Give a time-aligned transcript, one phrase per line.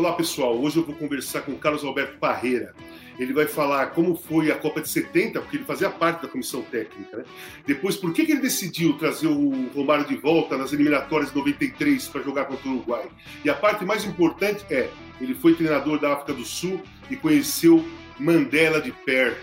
[0.00, 2.74] Olá pessoal, hoje eu vou conversar com Carlos Alberto Parreira.
[3.18, 6.62] Ele vai falar como foi a Copa de 70, porque ele fazia parte da comissão
[6.62, 7.18] técnica.
[7.18, 7.24] Né?
[7.66, 12.08] Depois, por que, que ele decidiu trazer o Romário de volta nas eliminatórias de 93
[12.08, 13.10] para jogar contra o Uruguai?
[13.44, 14.88] E a parte mais importante é,
[15.20, 17.86] ele foi treinador da África do Sul e conheceu
[18.18, 19.42] Mandela de perto.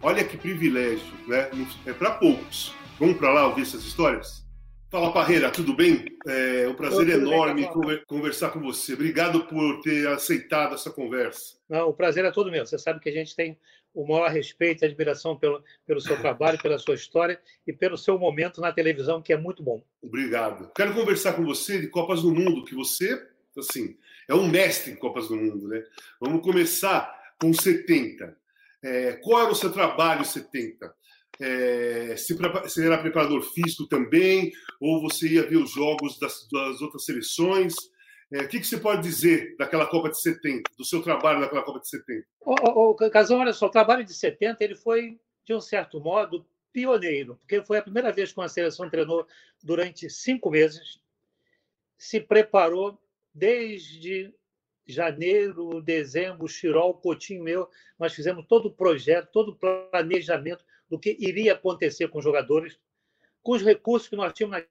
[0.00, 1.50] Olha que privilégio, né?
[1.84, 2.74] É para poucos.
[2.98, 4.42] Vamos para lá ouvir essas histórias?
[4.90, 6.04] Fala, Parreira, tudo bem?
[6.26, 8.94] É um prazer enorme bem, conversar com você.
[8.94, 11.56] Obrigado por ter aceitado essa conversa.
[11.68, 12.66] Não, o prazer é todo meu.
[12.66, 13.56] Você sabe que a gente tem
[13.94, 18.18] o maior respeito e admiração pelo, pelo seu trabalho, pela sua história e pelo seu
[18.18, 19.80] momento na televisão, que é muito bom.
[20.02, 20.72] Obrigado.
[20.74, 23.24] Quero conversar com você de Copas do Mundo, que você,
[23.56, 25.84] assim, é um mestre em Copas do Mundo, né?
[26.20, 28.36] Vamos começar com 70.
[28.82, 30.92] É, qual era o seu trabalho em 70?
[31.40, 32.36] É, se,
[32.68, 37.74] se era preparador físico também, ou você ia ver os jogos das, das outras seleções?
[38.32, 41.62] É, o que, que, você pode dizer daquela Copa de 70, do seu trabalho naquela
[41.62, 42.26] Copa de 70?
[42.40, 46.46] O, o, Casão, olha só, o trabalho de 70 ele foi, de um certo modo,
[46.72, 49.26] pioneiro, porque foi a primeira vez que uma seleção treinou
[49.62, 51.00] durante cinco meses,
[51.98, 53.00] se preparou
[53.34, 54.32] desde
[54.86, 61.16] janeiro, dezembro, Chirol, Coutinho meu, nós fizemos todo o projeto, todo o planejamento do que
[61.20, 62.78] iria acontecer com os jogadores,
[63.42, 64.66] com os recursos que nós tínhamos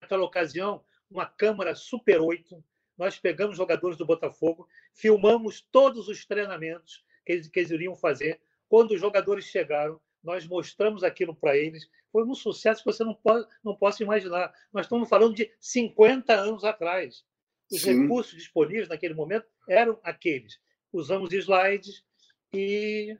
[0.00, 2.62] naquela ocasião, uma câmara Super 8,
[2.98, 8.40] nós pegamos jogadores do Botafogo, filmamos todos os treinamentos que eles, que eles iriam fazer.
[8.68, 11.88] Quando os jogadores chegaram, nós mostramos aquilo para eles.
[12.10, 14.52] Foi um sucesso que você não pode, não possa imaginar.
[14.72, 17.24] Nós estamos falando de 50 anos atrás.
[17.70, 18.02] Os Sim.
[18.02, 20.58] recursos disponíveis naquele momento eram aqueles.
[20.92, 22.04] Usamos slides
[22.52, 23.16] e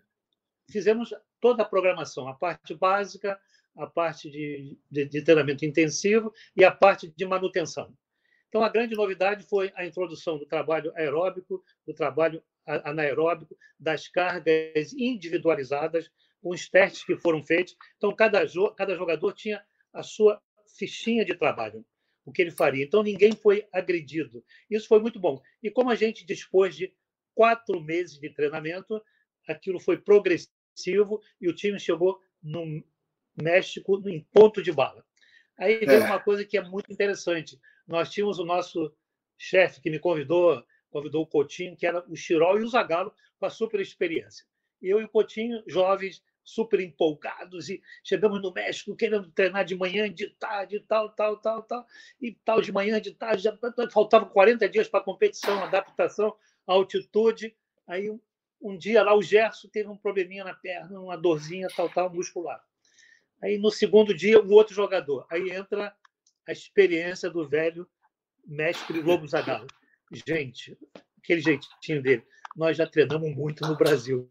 [0.70, 1.12] fizemos
[1.46, 3.38] toda a programação, a parte básica,
[3.76, 7.96] a parte de, de, de treinamento intensivo e a parte de manutenção.
[8.48, 14.92] Então, a grande novidade foi a introdução do trabalho aeróbico, do trabalho anaeróbico, das cargas
[14.92, 16.10] individualizadas,
[16.42, 17.76] os testes que foram feitos.
[17.96, 18.44] Então, cada,
[18.76, 20.42] cada jogador tinha a sua
[20.76, 21.86] fichinha de trabalho,
[22.24, 22.84] o que ele faria.
[22.84, 24.44] Então, ninguém foi agredido.
[24.68, 25.40] Isso foi muito bom.
[25.62, 26.92] E como a gente dispôs de
[27.36, 29.00] quatro meses de treinamento,
[29.46, 30.55] aquilo foi progressivo
[31.40, 32.84] e o time chegou no
[33.34, 35.04] México em ponto de bala.
[35.58, 36.06] Aí veio é.
[36.06, 37.58] uma coisa que é muito interessante.
[37.86, 38.92] Nós tínhamos o nosso
[39.38, 43.46] chefe que me convidou, convidou o Coutinho, que era o Chirol e o Zagallo, com
[43.46, 44.44] a super experiência.
[44.80, 50.12] Eu e o Coutinho, jovens, super empolgados, e chegamos no México querendo treinar de manhã,
[50.12, 51.86] de tarde, tal, tal, tal, tal,
[52.20, 53.58] e tal, de manhã, de tarde, já
[53.90, 57.56] faltavam 40 dias para a competição, adaptação, altitude.
[57.86, 58.10] Aí
[58.60, 62.62] um dia lá o Gerson teve um probleminha na perna, uma dorzinha tal, tal, muscular.
[63.42, 65.26] Aí no segundo dia, o outro jogador.
[65.30, 65.94] Aí entra
[66.46, 67.88] a experiência do velho
[68.44, 69.66] mestre Lobo Zagallo.
[70.26, 70.78] Gente,
[71.18, 72.24] aquele jeitinho dele.
[72.56, 74.30] Nós já treinamos muito no Brasil.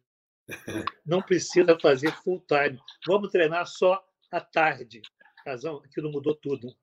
[1.05, 2.79] Não precisa fazer full time.
[3.05, 5.01] Vamos treinar só à tarde.
[5.45, 6.75] Razão, aquilo mudou tudo.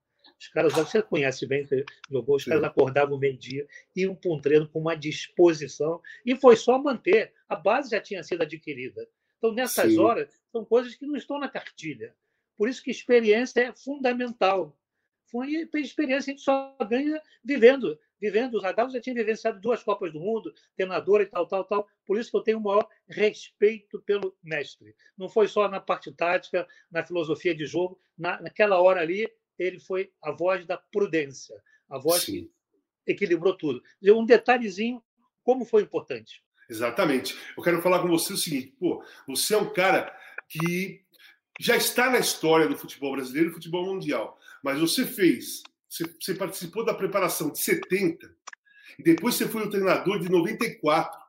[0.43, 1.65] Os caras, você conhece bem,
[2.11, 3.65] jogou, os caras acordavam meio-dia,
[3.95, 7.33] iam para um treino com uma disposição, e foi só manter.
[7.49, 9.09] A base já tinha sido adquirida.
[9.39, 10.01] Então, nessas Sim.
[10.01, 12.13] horas, são coisas que não estão na cartilha.
[12.57, 14.77] Por isso que experiência é fundamental.
[15.31, 17.97] Foi experiência a gente só ganha vivendo.
[18.21, 21.89] Vivendo, os Zagallo já tinha vivenciado duas Copas do Mundo, treinador e tal, tal, tal.
[22.05, 24.95] Por isso que eu tenho o maior respeito pelo mestre.
[25.17, 27.99] Não foi só na parte tática, na filosofia de jogo.
[28.19, 31.57] Na, naquela hora ali, ele foi a voz da prudência,
[31.89, 32.49] a voz Sim.
[33.05, 33.83] que equilibrou tudo.
[34.03, 35.03] Um detalhezinho,
[35.43, 36.43] como foi importante.
[36.69, 37.37] Exatamente.
[37.57, 40.17] Eu quero falar com você o seguinte: pô, você é um cara
[40.49, 41.03] que
[41.61, 46.35] já está na história do futebol brasileiro e futebol mundial, mas você fez, você, você
[46.35, 48.35] participou da preparação de 70
[48.99, 51.21] e depois você foi o treinador de 94,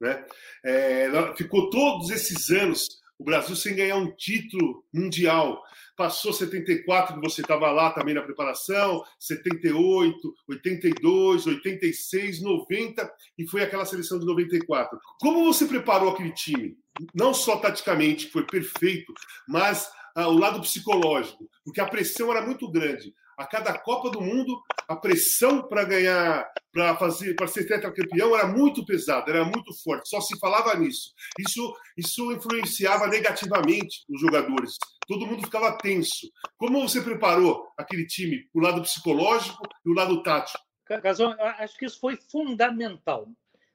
[0.00, 0.24] né?
[0.64, 5.62] É, ficou todos esses anos o Brasil sem ganhar um título mundial.
[5.96, 13.62] Passou 74, que você estava lá também na preparação, 78, 82, 86, 90 e foi
[13.62, 14.98] aquela seleção de 94.
[15.20, 16.76] Como você preparou aquele time?
[17.12, 19.12] Não só taticamente, que foi perfeito,
[19.48, 23.12] mas ah, o lado psicológico, porque a pressão era muito grande.
[23.38, 28.48] A cada Copa do Mundo, a pressão para ganhar, para fazer, para ser tetracampeão era
[28.48, 30.08] muito pesada, era muito forte.
[30.08, 31.14] Só se falava nisso.
[31.38, 34.76] Isso, isso influenciava negativamente os jogadores.
[35.06, 36.28] Todo mundo ficava tenso.
[36.56, 40.58] Como você preparou aquele time, o lado psicológico e o lado tático?
[41.00, 43.28] Casão, acho que isso foi fundamental.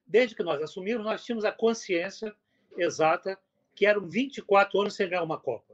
[0.05, 2.35] Desde que nós assumimos, nós tínhamos a consciência
[2.77, 3.39] exata
[3.73, 5.73] que eram 24 anos sem ganhar uma Copa.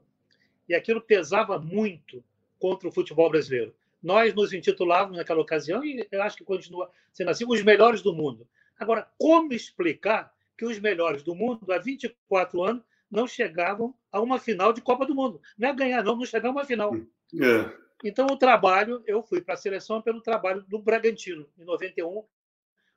[0.68, 2.24] E aquilo pesava muito
[2.59, 3.74] contra o futebol brasileiro.
[4.01, 8.13] Nós nos intitulávamos naquela ocasião, e eu acho que continua sendo assim, os melhores do
[8.13, 8.48] mundo.
[8.78, 14.40] Agora, como explicar que os melhores do mundo, há 24 anos, não chegavam a uma
[14.40, 15.42] final de Copa do Mundo?
[15.57, 16.96] Não é ganhar, não, não chegavam a uma final.
[16.96, 17.72] É.
[18.04, 22.07] Então, o trabalho, eu fui para a seleção pelo trabalho do Bragantino, em 91.
[22.07, 22.28] O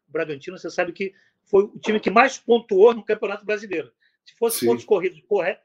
[0.07, 1.13] Bragantino, você sabe que
[1.45, 3.93] foi o time que mais pontuou no Campeonato Brasileiro.
[4.25, 4.67] Se fosse Sim.
[4.67, 5.65] pontos corridos corretos,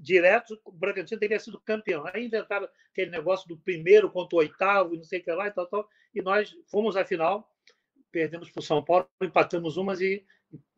[0.00, 2.04] direto, o Bragantino teria sido campeão.
[2.06, 5.50] Aí inventaram aquele negócio do primeiro contra o oitavo, não sei o que lá e
[5.50, 5.88] tal, tal.
[6.14, 7.50] E nós fomos à final,
[8.10, 10.24] perdemos para o São Paulo, empatamos umas e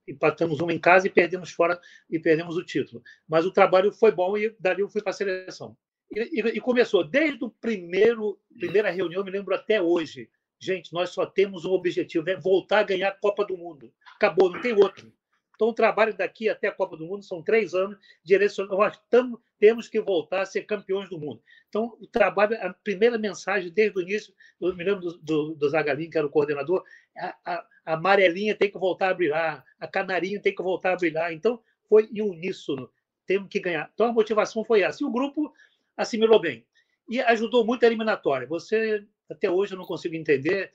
[0.08, 3.02] empatamos uma em casa e perdemos fora e perdemos o título.
[3.28, 5.76] Mas o trabalho foi bom e dali eu fui para a seleção.
[6.10, 10.30] E, e, e, começou desde o primeiro primeira reunião, me lembro até hoje.
[10.58, 13.92] Gente, nós só temos um objetivo, é voltar a ganhar a Copa do Mundo.
[14.14, 15.12] Acabou, não tem outro.
[15.56, 18.76] Então, o trabalho daqui até a Copa do Mundo são três anos direcionando.
[18.76, 21.42] Nós tamo, temos que voltar a ser campeões do mundo.
[21.68, 25.68] Então, o trabalho, a primeira mensagem desde o início, eu me lembro do, do, do
[25.70, 26.84] Zagalin, que era o coordenador,
[27.16, 30.96] a, a, a, amarelinha tem que voltar a brilhar, a canarinha tem que voltar a
[30.96, 31.32] brilhar.
[31.32, 32.90] Então, foi em uníssono.
[33.26, 33.90] Temos que ganhar.
[33.94, 35.02] Então, a motivação foi essa.
[35.02, 35.52] E o grupo
[35.96, 36.66] assimilou bem.
[37.08, 38.46] E ajudou muito a eliminatória.
[38.46, 40.74] Você, até hoje, eu não consigo entender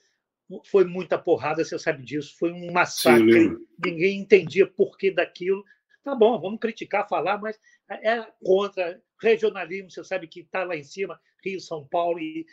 [0.66, 2.36] foi muita porrada, você sabe disso.
[2.38, 3.50] Foi um massacre.
[3.50, 5.64] Sim, Ninguém entendia por que daquilo.
[6.04, 7.60] Tá bom, vamos criticar, falar, mas
[7.90, 9.92] é contra regionalismo.
[9.92, 12.20] Você sabe que está lá em cima, Rio, São Paulo.
[12.20, 12.46] E,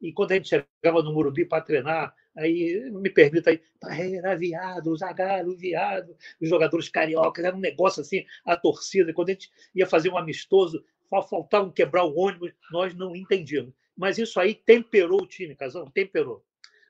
[0.00, 3.60] e quando a gente chegava no Murubi para treinar, aí, me permita aí,
[4.16, 9.12] era viado, Zagallo, viado, os jogadores cariocas, era um negócio assim, a torcida.
[9.12, 13.72] Quando a gente ia fazer um amistoso, faltava quebrar o ônibus, nós não entendíamos.
[13.96, 16.44] Mas isso aí temperou o time, Casão, temperou.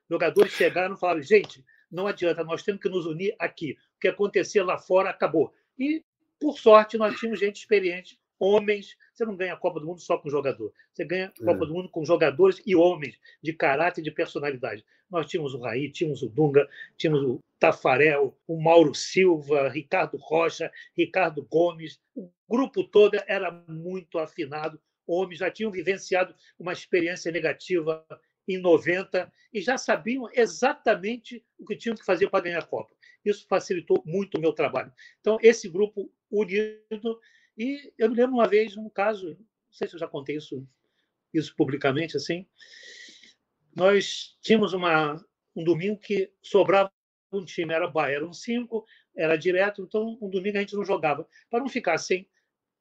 [0.08, 3.76] Jogadores chegaram e falaram: gente, não adianta, nós temos que nos unir aqui.
[3.96, 5.52] O que acontecia lá fora acabou.
[5.78, 6.04] E,
[6.38, 8.96] por sorte, nós tínhamos gente experiente, homens.
[9.12, 10.72] Você não ganha a Copa do Mundo só com jogador.
[10.92, 11.66] Você ganha a Copa é.
[11.66, 14.84] do Mundo com jogadores e homens de caráter e de personalidade.
[15.10, 20.70] Nós tínhamos o Raí, tínhamos o Dunga, tínhamos o Tafarel, o Mauro Silva, Ricardo Rocha,
[20.96, 21.98] Ricardo Gomes.
[22.14, 24.78] O grupo todo era muito afinado.
[25.06, 28.04] Homens já tinham vivenciado uma experiência negativa
[28.48, 32.94] em 90 e já sabiam exatamente o que tinham que fazer para ganhar a Copa.
[33.24, 34.90] Isso facilitou muito o meu trabalho.
[35.20, 37.20] Então, esse grupo unido.
[37.56, 40.66] E eu me lembro uma vez, um caso, não sei se eu já contei isso,
[41.34, 42.46] isso publicamente, assim.
[43.74, 45.22] Nós tínhamos uma,
[45.54, 46.90] um domingo que sobrava
[47.30, 51.28] um time, era Bahia, eram cinco, era direto, então um domingo a gente não jogava.
[51.50, 52.26] Para não ficar sem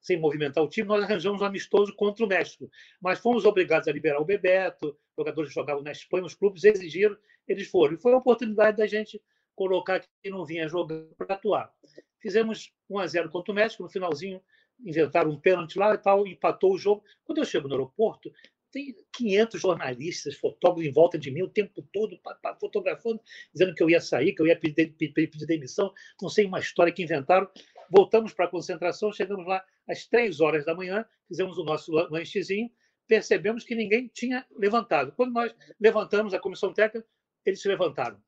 [0.07, 2.71] sem movimentar o time, nós arranjamos um amistoso contra o México.
[3.01, 7.17] Mas fomos obrigados a liberar o Bebeto, jogadores que jogavam na Espanha, os clubes exigiram,
[7.45, 7.95] eles foram.
[7.95, 9.21] E foi a oportunidade da gente
[9.53, 11.73] colocar quem não vinha jogando para atuar.
[12.21, 14.41] Fizemos 1 a 0 contra o México, no finalzinho
[14.79, 17.03] inventaram um pênalti lá e tal, empatou o jogo.
[17.25, 18.31] Quando eu chego no aeroporto,
[18.71, 22.17] tem 500 jornalistas, fotógrafos em volta de mim o tempo todo,
[22.59, 23.19] fotografando,
[23.51, 25.91] dizendo que eu ia sair, que eu ia pedir, pedir, pedir demissão.
[26.21, 27.49] Não sei uma história que inventaram.
[27.89, 32.69] Voltamos para a concentração, chegamos lá às três horas da manhã, fizemos o nosso lanchezinho,
[33.07, 35.11] percebemos que ninguém tinha levantado.
[35.13, 37.07] Quando nós levantamos a comissão técnica,
[37.45, 38.21] eles se levantaram.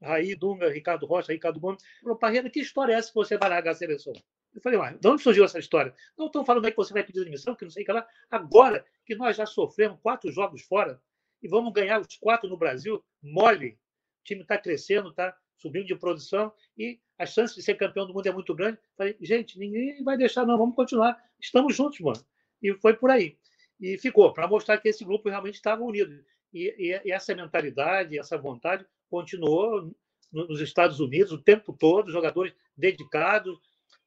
[0.00, 1.82] Raí, Dunga, Ricardo Rocha, Ricardo Gomes.
[2.00, 4.12] Falou, Parreira, que história é essa que você vai largar a seleção?
[4.54, 5.94] Eu falei, uai, de onde surgiu essa história?
[6.16, 8.06] Não estão falando aí que você vai pedir demissão, que não sei o que lá.
[8.30, 11.00] Agora que nós já sofremos quatro jogos fora
[11.42, 13.78] e vamos ganhar os quatro no Brasil, mole.
[14.20, 18.14] O time está crescendo, está subindo de produção e a chance de ser campeão do
[18.14, 18.78] mundo é muito grande.
[18.96, 21.20] Falei, gente, ninguém vai deixar, não, vamos continuar.
[21.38, 22.24] Estamos juntos, mano.
[22.62, 23.36] E foi por aí.
[23.80, 26.24] E ficou, para mostrar que esse grupo realmente estava unido.
[26.52, 26.74] E,
[27.04, 29.92] e, essa mentalidade, essa vontade continuou
[30.32, 33.58] nos Estados Unidos o tempo todo, jogadores dedicados,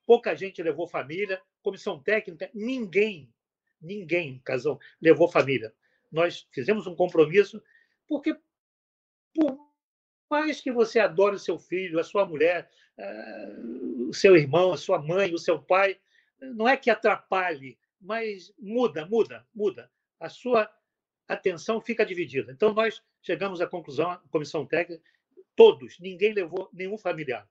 [0.05, 3.31] pouca gente levou família, comissão técnica, ninguém,
[3.81, 5.73] ninguém, Casão, levou família.
[6.11, 7.61] Nós fizemos um compromisso,
[8.07, 8.37] porque
[9.33, 9.70] por
[10.31, 13.55] mais que você adore o seu filho, a sua mulher, eh,
[14.07, 15.99] o seu irmão, a sua mãe, o seu pai,
[16.39, 19.91] não é que atrapalhe, mas muda, muda, muda.
[20.17, 20.71] A sua
[21.27, 22.51] atenção fica dividida.
[22.51, 25.03] Então, nós chegamos à conclusão, a comissão técnica,
[25.55, 27.47] todos, ninguém levou nenhum familiar.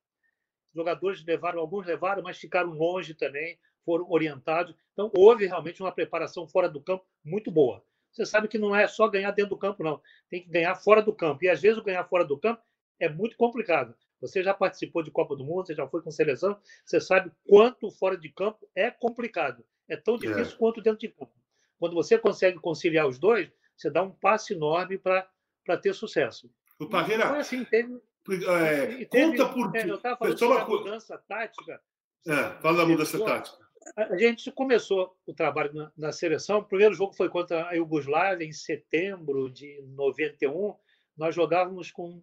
[0.75, 4.75] Jogadores levaram, alguns levaram, mas ficaram longe também, foram orientados.
[4.93, 7.85] Então, houve realmente uma preparação fora do campo muito boa.
[8.11, 10.01] você sabe que não é só ganhar dentro do campo, não.
[10.31, 11.45] Tem que ganhar fora do campo.
[11.45, 12.63] E às vezes o ganhar fora do campo
[13.01, 13.95] é muito complicado.
[14.21, 17.91] Você já participou de Copa do Mundo, você já foi com seleção, você sabe quanto
[17.91, 19.65] fora de campo é complicado.
[19.89, 20.19] É tão é.
[20.19, 20.59] difícil é.
[20.59, 21.33] quanto dentro de campo.
[21.79, 26.51] Quando você consegue conciliar os dois, você dá um passo enorme para ter sucesso.
[26.79, 27.99] O Parreira, foi assim, teve,
[28.47, 31.81] é, teve, conta por é, Eu estava falando sobre a mudança tática.
[32.27, 33.71] É, fala da mudança tática.
[33.97, 36.59] A gente começou o trabalho na, na, seleção.
[36.59, 40.75] O primeiro jogo foi contra a Iugoslávia, em setembro de 91.
[41.17, 42.23] Nós jogávamos com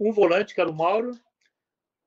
[0.00, 1.12] um volante, que era o Mauro,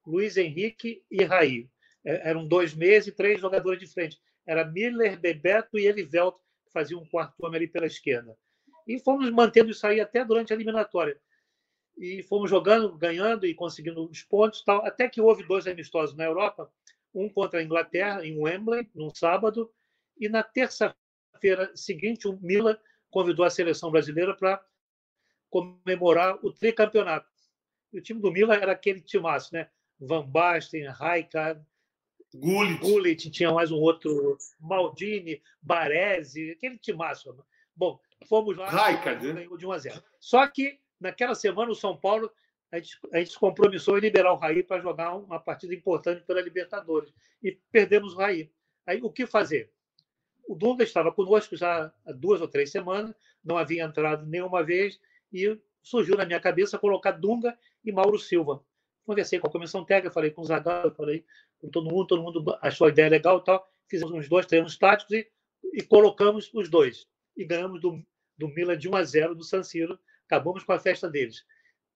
[0.06, 1.70] Luiz Henrique e Raí.
[2.04, 4.20] É, eram dois meses e três jogadores de frente.
[4.46, 8.36] Era Miller, Bebeto e Elivelto, que faziam um quarto homem ali pela esquerda.
[8.88, 11.18] E fomos mantendo isso aí até durante a eliminatória.
[11.96, 16.26] E fomos jogando, ganhando e conseguindo os pontos, tal, até que houve dois amistosos na
[16.26, 16.70] Europa,
[17.14, 19.72] um contra a Inglaterra, em Wembley, num sábado,
[20.20, 22.78] e na terça-feira seguinte, o Milan
[23.12, 24.62] convidou a seleção brasileira para
[25.50, 27.33] comemorar o tricampeonato.
[27.94, 29.70] E o time do Milan era aquele timaço, né?
[30.00, 31.62] Van Basten, Rijkaard,
[32.34, 32.80] Gullit.
[32.80, 37.36] Gullit, tinha mais um outro, Maldini, Baresi, aquele timaço.
[37.76, 39.34] Bom, fomos lá Rijkaard, né?
[39.34, 40.04] ganhou de 1 a 0.
[40.20, 42.32] Só que naquela semana o São Paulo
[42.72, 46.24] a gente, a gente se compromissou em liberar o Raí para jogar uma partida importante
[46.24, 48.50] pela Libertadores e perdemos o Raí.
[48.84, 49.72] Aí o que fazer?
[50.48, 55.00] O Dunga estava conosco já há duas ou três semanas, não havia entrado nenhuma vez
[55.32, 58.64] e surgiu na minha cabeça colocar Dunga e Mauro Silva.
[59.06, 61.26] Conversei com a comissão técnica, falei com o Zagallo, falei
[61.60, 63.70] com todo mundo, todo mundo achou a ideia legal e tal.
[63.90, 65.30] Fizemos uns dois treinos táticos e,
[65.74, 67.06] e colocamos os dois.
[67.36, 68.02] E ganhamos do,
[68.38, 70.00] do Milan de 1 a 0 do San Siro.
[70.26, 71.46] Acabamos com a festa deles.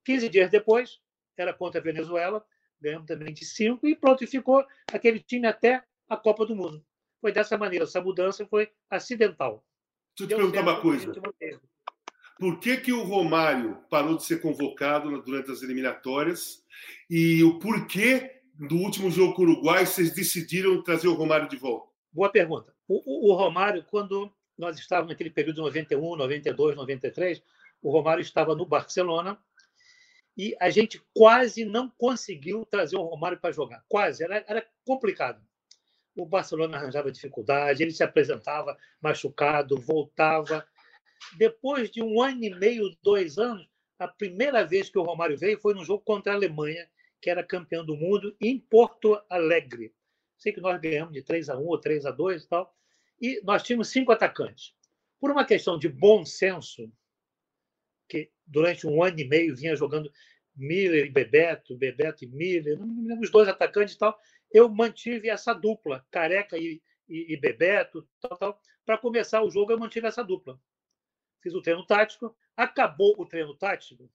[0.04, 1.00] 15 dias depois,
[1.38, 2.46] era contra a Venezuela,
[2.80, 6.84] ganhamos também de 5 e pronto, e ficou aquele time até a Copa do Mundo.
[7.20, 9.66] Foi dessa maneira, essa mudança foi acidental.
[10.18, 11.12] Deixa eu te perguntar uma coisa.
[12.40, 16.64] Por que, que o Romário parou de ser convocado durante as eliminatórias
[17.10, 21.58] e o porquê do último jogo com o Uruguai vocês decidiram trazer o Romário de
[21.58, 21.92] volta?
[22.12, 22.74] Boa pergunta.
[22.88, 27.42] O, o, o Romário, quando nós estávamos naquele período de 91, 92, 93,
[27.82, 29.38] o Romário estava no Barcelona
[30.36, 33.84] e a gente quase não conseguiu trazer o Romário para jogar.
[33.88, 35.42] Quase, era, era complicado.
[36.16, 40.68] O Barcelona arranjava dificuldade, ele se apresentava machucado, voltava
[41.38, 43.68] depois de um ano e meio, dois anos,
[44.00, 46.88] a primeira vez que o Romário veio foi num jogo contra a Alemanha,
[47.22, 49.94] que era campeão do mundo, em Porto Alegre.
[50.38, 52.76] Sei que nós ganhamos de 3 a 1 ou 3 a 2 e tal.
[53.20, 54.76] E nós tínhamos cinco atacantes.
[55.20, 56.92] Por uma questão de bom senso,
[58.08, 60.12] que durante um ano e meio vinha jogando
[60.56, 62.78] Miller e Bebeto, Bebeto e Miller,
[63.20, 64.18] os dois atacantes e tal,
[64.52, 68.62] eu mantive essa dupla, Careca e, e, e Bebeto, tal, tal.
[68.86, 70.60] Para começar o jogo, eu mantive essa dupla
[71.48, 74.10] fiz o treino tático, acabou o treino tático,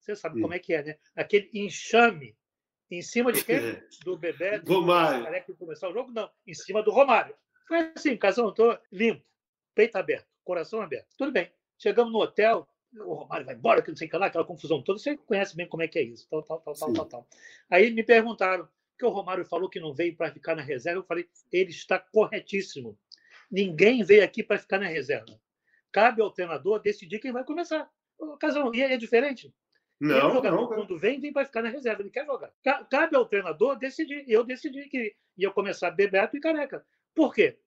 [0.00, 0.42] você sabe Sim.
[0.42, 0.98] como é que é, né?
[1.14, 2.36] Aquele enxame
[2.90, 3.58] em cima de quem?
[4.02, 5.44] Do Bebé, do Romário.
[5.44, 6.10] que começar o jogo?
[6.10, 7.36] Não, em cima do Romário.
[7.68, 9.24] Foi assim, casão, estou limpo,
[9.74, 11.06] peito aberto, coração aberto.
[11.16, 11.52] Tudo bem.
[11.78, 14.82] Chegamos no hotel, o Romário vai embora, que não sei o que lá, aquela confusão
[14.82, 14.98] toda.
[14.98, 17.28] Você conhece bem como é que é isso, tal, tal, tal, tal, tal, tal.
[17.70, 18.68] Aí me perguntaram,
[18.98, 21.00] que o Romário falou que não veio para ficar na reserva.
[21.00, 22.98] Eu falei, ele está corretíssimo.
[23.50, 25.40] Ninguém veio aqui para ficar na reserva
[25.92, 27.90] cabe ao treinador decidir quem vai começar.
[28.18, 29.52] O Casão, e é diferente.
[30.00, 32.50] Não, o jogador, não, quando vem, vem para ficar na reserva, ele quer jogar.
[32.62, 34.24] Cabe ao treinador decidir.
[34.26, 36.84] Eu decidi que ia começar Bebeto e Careca.
[37.14, 37.58] Por quê?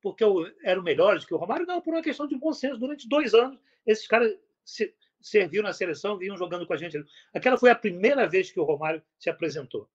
[0.00, 1.66] Porque eu era o melhor que o Romário?
[1.66, 2.78] Não, por uma questão de bom senso.
[2.78, 4.34] Durante dois anos, esses caras
[4.64, 7.04] se, serviam na seleção, vinham jogando com a gente.
[7.34, 9.88] Aquela foi a primeira vez que o Romário se apresentou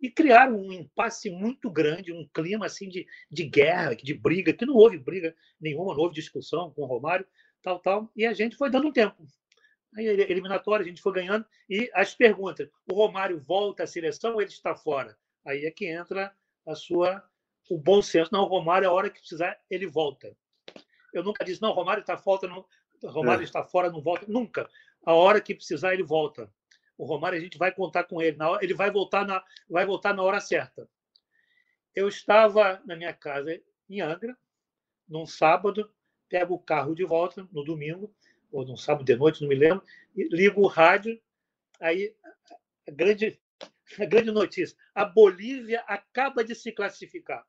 [0.00, 4.64] e criaram um impasse muito grande, um clima assim de, de guerra, de briga, que
[4.64, 7.26] não houve briga nenhuma, não houve discussão com o Romário,
[7.62, 9.26] tal, tal, e a gente foi dando um tempo.
[9.96, 14.40] Aí, eliminatória, a gente foi ganhando, e as perguntas: o Romário volta à seleção ou
[14.40, 15.16] ele está fora?
[15.44, 16.32] Aí é que entra
[16.66, 17.22] a sua
[17.68, 18.30] o bom senso.
[18.32, 20.36] Não, o Romário, a hora que precisar, ele volta.
[21.12, 22.64] Eu nunca disse, não, o Romário está fora, não,
[23.04, 23.44] Romário é.
[23.44, 24.26] está fora, não volta.
[24.28, 24.68] Nunca.
[25.04, 26.52] A hora que precisar, ele volta.
[27.00, 28.36] O Romário, a gente vai contar com ele.
[28.42, 30.86] Hora, ele vai voltar, na, vai voltar na hora certa.
[31.94, 34.36] Eu estava na minha casa em Angra,
[35.08, 35.90] num sábado,
[36.28, 38.14] pego o carro de volta no domingo,
[38.52, 39.82] ou num sábado de noite, não me lembro,
[40.14, 41.18] e ligo o rádio.
[41.80, 42.14] Aí,
[42.86, 43.40] a grande,
[43.98, 47.46] a grande notícia: a Bolívia acaba de se classificar.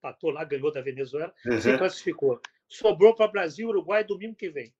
[0.00, 1.60] Patou lá, ganhou da Venezuela, uhum.
[1.60, 2.40] se classificou.
[2.66, 4.74] Sobrou para Brasil e Uruguai domingo que vem,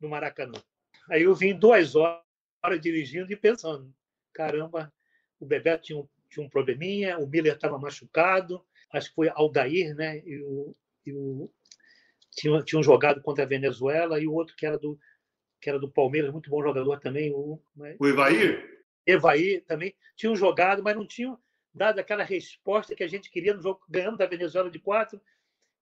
[0.00, 0.62] no Maracanã.
[1.10, 2.27] Aí eu vim duas horas
[2.62, 3.92] hora dirigindo e pensando:
[4.32, 4.92] caramba,
[5.38, 9.94] o Bebeto tinha um, tinha um probleminha, o Miller estava machucado, acho que foi Aldair,
[9.94, 10.18] né?
[10.24, 10.74] E o,
[11.06, 11.50] e o
[12.30, 14.98] tinham, tinham jogado contra a Venezuela, e o outro que era do,
[15.60, 17.32] que era do Palmeiras, muito bom jogador também.
[17.32, 17.96] O, né?
[17.98, 18.84] o Evair?
[19.06, 19.94] Evair também.
[20.16, 21.38] Tinham jogado, mas não tinham
[21.74, 25.20] dado aquela resposta que a gente queria no jogo, ganhando da Venezuela de quatro.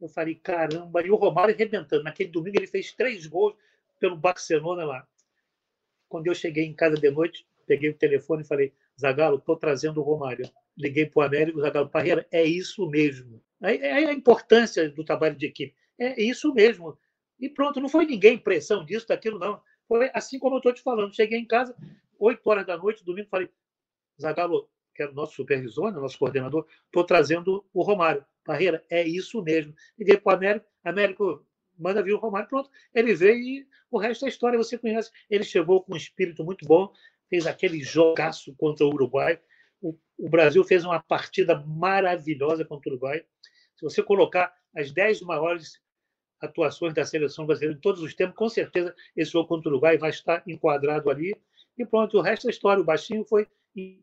[0.01, 2.05] Eu falei, caramba, e o Romário arrebentando.
[2.05, 3.55] Naquele domingo ele fez três gols
[3.99, 5.09] pelo Barcelona lá.
[6.09, 10.01] Quando eu cheguei em casa de noite, peguei o telefone e falei, Zagalo, estou trazendo
[10.01, 10.49] o Romário.
[10.77, 13.43] Liguei para o Américo, Zagalo Parreira, é isso mesmo.
[13.63, 15.75] É a importância do trabalho de equipe.
[15.99, 16.97] É isso mesmo.
[17.41, 19.61] E pronto, não foi ninguém pressão disso, daquilo, não.
[19.89, 21.15] Foi assim como eu estou te falando.
[21.15, 21.75] Cheguei em casa,
[22.19, 23.49] 8 horas da noite, domingo, falei,
[24.21, 28.25] Zagalo, que era o nosso supervisor, né, nosso coordenador, estou trazendo o Romário.
[28.45, 29.75] Parreira, é isso mesmo.
[29.99, 31.47] Liguei para o Américo, Américo,
[31.79, 32.71] manda vir o Romário, pronto.
[32.95, 35.11] Ele veio e o resto da história você conhece.
[35.31, 36.93] Ele chegou com um espírito muito bom,
[37.29, 39.41] fez aquele jogaço contra o Uruguai.
[39.81, 43.25] O, o Brasil fez uma partida maravilhosa contra o Uruguai.
[43.77, 45.81] Se você colocar as dez maiores
[46.41, 49.99] atuações da seleção brasileira de todos os tempos, com certeza esse jogo contra o Uruguai
[49.99, 51.35] vai estar enquadrado ali.
[51.79, 52.81] E pronto, o resto da história.
[52.81, 53.47] O Baixinho foi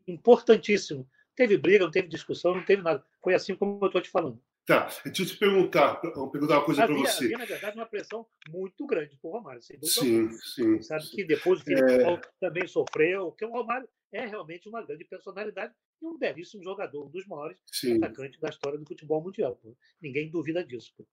[0.06, 1.08] importantíssimo.
[1.34, 3.04] Teve briga, não teve discussão, não teve nada.
[3.22, 4.40] Foi assim como eu estou te falando.
[4.66, 7.24] Tá, deixa eu te perguntar, perguntar uma coisa para você.
[7.24, 9.62] Havia, na verdade, uma pressão muito grande para o Romário.
[9.62, 10.80] Sem sim, sim.
[10.82, 12.20] Sabe que depois o Felipe é...
[12.40, 17.10] também sofreu, porque o Romário é realmente uma grande personalidade e um belíssimo jogador, um
[17.10, 17.98] dos maiores sim.
[17.98, 19.54] atacantes da história do futebol mundial.
[19.56, 19.76] Pô.
[20.00, 20.94] Ninguém duvida disso.
[20.96, 21.06] Pô.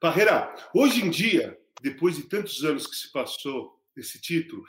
[0.00, 4.64] Parreira, hoje em dia, depois de tantos anos que se passou esse título,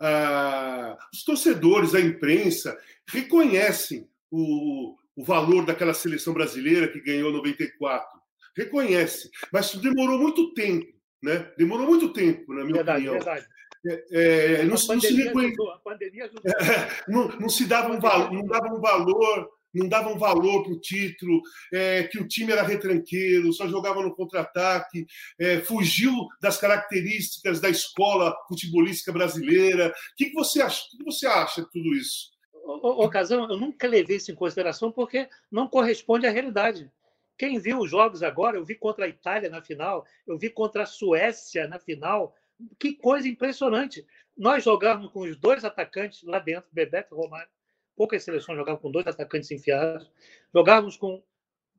[0.00, 8.20] ah, os torcedores, a imprensa, reconhecem o, o valor daquela seleção brasileira que ganhou 94.
[8.56, 9.30] Reconhece.
[9.52, 10.86] Mas demorou muito tempo,
[11.22, 11.50] né?
[11.56, 13.14] Demorou muito tempo, na minha verdade, opinião.
[13.14, 13.46] Verdade.
[13.84, 15.52] É, é, não, não, se reconhe...
[17.08, 20.72] não, não, se dava um valor, não dava um valor, não dava um valor para
[20.72, 21.40] o título,
[21.72, 25.06] é, que o time era retranqueiro, só jogava no contra-ataque,
[25.38, 29.88] é, fugiu das características da escola futebolística brasileira.
[29.88, 30.82] O que, que você acha?
[30.94, 32.31] O que você acha de tudo isso?
[32.64, 36.90] Ocasião, eu nunca levei isso em consideração porque não corresponde à realidade.
[37.36, 40.84] Quem viu os jogos agora, eu vi contra a Itália na final, eu vi contra
[40.84, 42.34] a Suécia na final.
[42.78, 44.06] Que coisa impressionante.
[44.36, 47.50] Nós jogávamos com os dois atacantes lá dentro, Bebeto e Romário.
[47.96, 50.10] Poucas seleções jogavam com dois atacantes enfiados.
[50.54, 51.22] Jogávamos com,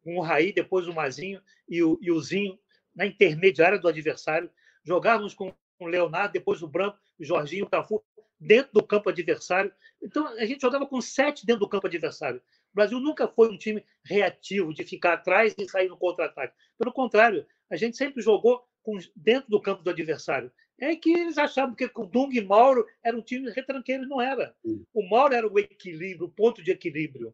[0.06, 2.60] o Raí, depois o Mazinho e o, e o Zinho
[2.96, 4.50] na intermediária do adversário.
[4.84, 8.04] Jogávamos com o Leonardo, depois o Branco, Jorginho, Cafu
[8.40, 9.72] dentro do campo adversário.
[10.02, 12.40] Então, a gente jogava com sete dentro do campo adversário.
[12.40, 16.54] O Brasil nunca foi um time reativo, de ficar atrás e sair no contra-ataque.
[16.78, 20.52] Pelo contrário, a gente sempre jogou com, dentro do campo do adversário.
[20.80, 24.56] É que eles achavam que o Dung e Mauro eram um time retranqueiro, não era.
[24.94, 27.34] O Mauro era o equilíbrio, o ponto de equilíbrio.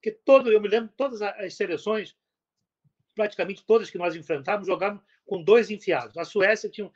[0.00, 2.16] Que todo, eu me lembro, todas as seleções,
[3.14, 6.16] praticamente todas que nós enfrentávamos, jogavam com dois enfiados.
[6.16, 6.90] A Suécia tinha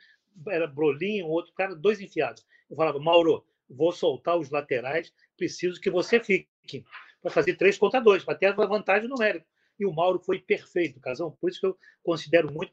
[0.47, 2.45] era Brolinho, outro cara, dois enfiados.
[2.69, 6.47] Eu falava, Mauro, vou soltar os laterais, preciso que você fique
[7.21, 9.45] para fazer três contra dois, para ter a vantagem numérica.
[9.79, 11.31] E o Mauro foi perfeito, Casão.
[11.39, 12.71] Por isso que eu considero muito.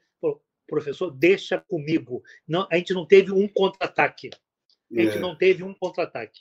[0.66, 2.23] Professor, deixa comigo.
[2.47, 4.29] Não, a gente não teve um contra-ataque.
[4.94, 5.18] A gente é.
[5.18, 6.40] não teve um contra-ataque.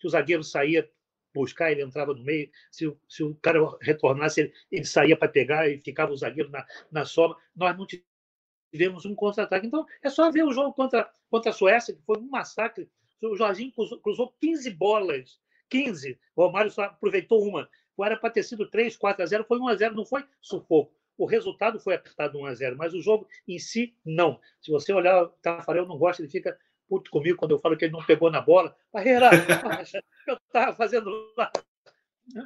[0.00, 0.88] Se o zagueiro saía
[1.32, 2.50] buscar, ele entrava no meio.
[2.72, 6.66] Se, se o cara retornasse, ele, ele saía para pegar e ficava o zagueiro na,
[6.90, 7.36] na sobra.
[7.54, 7.86] Nós não
[8.70, 9.66] tivemos um contra-ataque.
[9.66, 12.88] Então, é só ver o jogo contra, contra a Suécia, que foi um massacre.
[13.22, 15.40] O Jorginho cruzou, cruzou 15 bolas.
[15.68, 16.18] 15.
[16.34, 17.68] O Romário só aproveitou uma.
[18.00, 20.92] Era para ter sido 3, 4 a 0, foi 1 a 0, não foi sufoco.
[21.16, 24.40] O resultado foi apertado 1 a 0, mas o jogo em si, não.
[24.60, 26.56] Se você olhar, o Tafarel não gosta, ele fica
[26.88, 28.74] puto comigo quando eu falo que ele não pegou na bola.
[28.92, 29.30] Barreira,
[30.28, 31.50] eu estava fazendo lá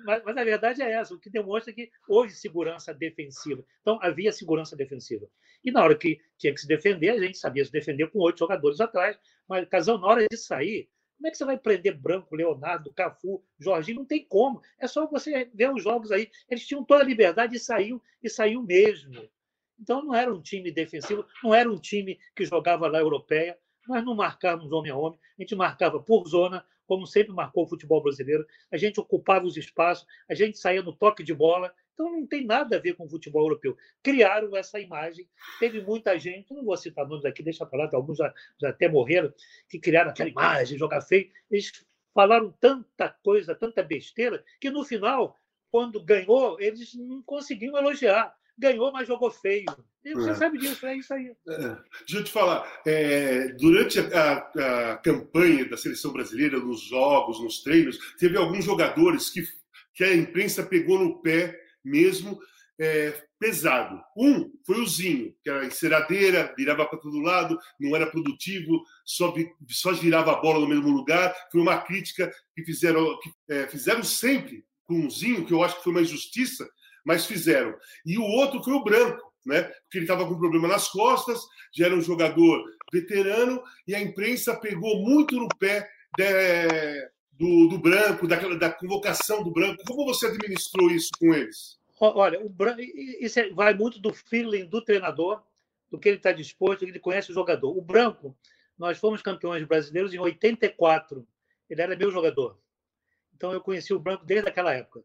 [0.04, 3.64] mas, mas, a verdade é essa, o que demonstra que houve segurança defensiva.
[3.80, 5.28] Então, havia segurança defensiva.
[5.64, 8.38] E na hora que tinha que se defender, a gente sabia se defender com oito
[8.38, 9.18] jogadores atrás.
[9.48, 13.44] Mas, Casão, na hora de sair, como é que você vai prender Branco, Leonardo, Cafu,
[13.58, 13.98] Jorginho?
[13.98, 14.60] Não tem como.
[14.78, 16.30] É só você ver os jogos aí.
[16.48, 19.28] Eles tinham toda a liberdade e saíam, e saíam mesmo.
[19.78, 23.58] Então, não era um time defensivo, não era um time que jogava lá europeia.
[23.88, 27.66] Nós não marcávamos homem a homem, a gente marcava por zona, como sempre marcou o
[27.66, 28.46] futebol brasileiro.
[28.70, 31.72] A gente ocupava os espaços, a gente saía no toque de bola.
[31.94, 33.74] Então não tem nada a ver com o futebol europeu.
[34.02, 35.26] Criaram essa imagem.
[35.59, 38.88] Teve muita gente, não vou citar nomes aqui, deixa para lá, alguns já, já até
[38.90, 39.33] morreram,
[39.70, 41.31] que criaram aquela imagem, jogar feio.
[41.50, 48.37] Eles falaram tanta coisa, tanta besteira, que no final, quando ganhou, eles não conseguiam elogiar
[48.62, 49.66] ganhou, mas jogou feio.
[50.05, 50.35] E você é.
[50.35, 51.33] sabe disso, é isso aí.
[51.48, 51.59] É.
[52.01, 57.40] Deixa eu te falar, é, durante a, a, a, campanha da seleção brasileira, nos jogos,
[57.40, 59.42] nos treinos, teve alguns jogadores que,
[59.94, 62.40] que a imprensa pegou no pé mesmo
[62.81, 64.01] é, pesado.
[64.16, 69.35] Um foi o Zinho, que era enceradeira, virava para todo lado, não era produtivo, só,
[69.68, 71.35] só girava a bola no mesmo lugar.
[71.51, 75.77] Foi uma crítica que fizeram, que, é, fizeram sempre com o Zinho, que eu acho
[75.77, 76.68] que foi uma injustiça,
[77.04, 77.74] mas fizeram.
[78.04, 79.62] E o outro foi o Branco, né?
[79.62, 81.40] Porque ele estava com problema nas costas,
[81.72, 87.78] já era um jogador veterano, e a imprensa pegou muito no pé de, do, do
[87.78, 89.82] Branco, daquela, da convocação do Branco.
[89.86, 91.80] Como você administrou isso com eles?
[92.00, 95.42] Olha, o Branco, isso é, vai muito do feeling do treinador,
[95.90, 97.76] do que ele está disposto, ele conhece o jogador.
[97.76, 98.36] O Branco,
[98.78, 101.26] nós fomos campeões brasileiros em 84.
[101.68, 102.58] Ele era meu jogador.
[103.36, 105.04] Então eu conheci o Branco desde aquela época.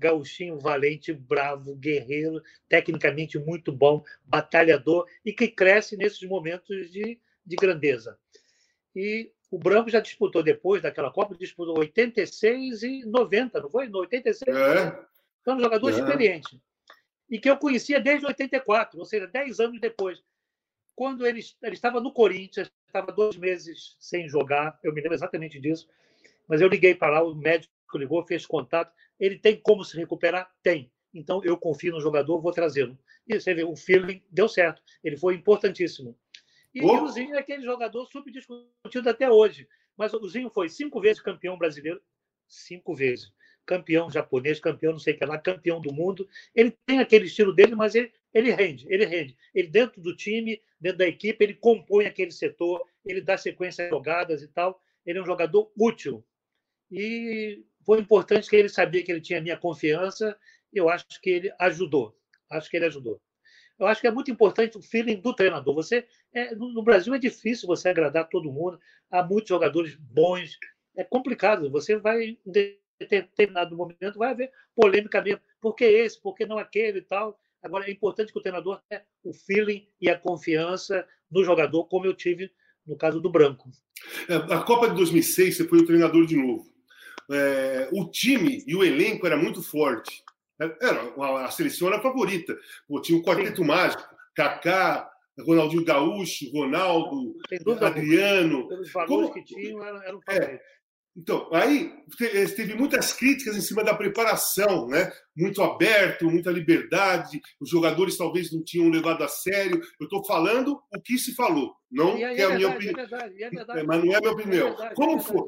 [0.00, 7.56] Gauchinho, valente, bravo, guerreiro, tecnicamente muito bom, batalhador e que cresce nesses momentos de, de
[7.56, 8.18] grandeza.
[8.96, 13.88] E o Branco já disputou depois daquela Copa, disputou 86 e 90, não foi?
[13.88, 14.56] No 86.
[14.56, 14.98] É.
[15.44, 15.92] Foi um jogador é.
[15.92, 16.60] experiente.
[17.28, 20.22] E que eu conhecia desde 84, ou seja, 10 anos depois.
[20.96, 25.60] Quando ele, ele estava no Corinthians, estava dois meses sem jogar, eu me lembro exatamente
[25.60, 25.88] disso,
[26.48, 28.92] mas eu liguei para lá, o médico ligou, fez contato.
[29.18, 30.50] Ele tem como se recuperar?
[30.62, 30.90] Tem.
[31.12, 32.98] Então eu confio no jogador, vou trazê-lo.
[33.26, 34.82] E você vê, o feeling deu certo.
[35.02, 36.16] Ele foi importantíssimo.
[36.74, 37.02] E oh.
[37.02, 39.68] o Zinho é aquele jogador subdiscutido até hoje.
[39.96, 42.00] Mas o Zinho foi cinco vezes campeão brasileiro,
[42.48, 43.32] cinco vezes
[43.70, 46.28] campeão japonês, campeão não sei o que lá, campeão do mundo.
[46.54, 49.36] Ele tem aquele estilo dele, mas ele, ele rende, ele rende.
[49.54, 53.90] Ele dentro do time, dentro da equipe, ele compõe aquele setor, ele dá sequência de
[53.90, 54.82] jogadas e tal.
[55.06, 56.24] Ele é um jogador útil.
[56.90, 60.36] E foi importante que ele sabia que ele tinha a minha confiança.
[60.72, 62.16] Eu acho que ele ajudou.
[62.50, 63.20] Acho que ele ajudou.
[63.78, 65.74] Eu acho que é muito importante o feeling do treinador.
[65.74, 68.78] Você é, no Brasil é difícil você agradar todo mundo.
[69.10, 70.58] Há muitos jogadores bons.
[70.96, 71.70] É complicado.
[71.70, 72.38] Você vai
[73.08, 75.40] determinado momento vai haver polêmica mesmo.
[75.60, 76.20] Por que esse?
[76.20, 77.38] Por que não aquele e tal?
[77.62, 82.06] Agora, é importante que o treinador tenha o feeling e a confiança no jogador, como
[82.06, 82.50] eu tive
[82.86, 83.70] no caso do Branco.
[84.28, 86.69] É, a Copa de 2006, você foi o treinador de novo.
[87.30, 90.22] É, o time e o elenco era muito forte.
[90.58, 91.14] Era,
[91.44, 92.56] a seleção era a favorita.
[92.86, 93.68] Pô, tinha o quarteto Sim.
[93.68, 94.02] mágico,
[94.34, 97.34] Kaká, Ronaldinho Gaúcho, Ronaldo,
[97.80, 98.68] Adriano.
[98.68, 99.32] Pelos valores Como...
[99.32, 100.60] que tinham, eram, eram é,
[101.16, 101.92] então, aí
[102.54, 105.12] teve muitas críticas em cima da preparação, né?
[105.36, 109.80] Muito aberto, muita liberdade, os jogadores talvez não tinham levado a sério.
[110.00, 112.92] Eu estou falando o que se falou, não é, é, a minha opinião.
[112.92, 113.86] É verdade, é verdade.
[113.86, 114.68] Mas não é a minha opinião.
[114.68, 115.42] É verdade, como, foi,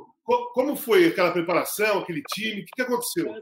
[0.52, 2.62] como foi aquela preparação, aquele time?
[2.62, 3.34] O que, que aconteceu?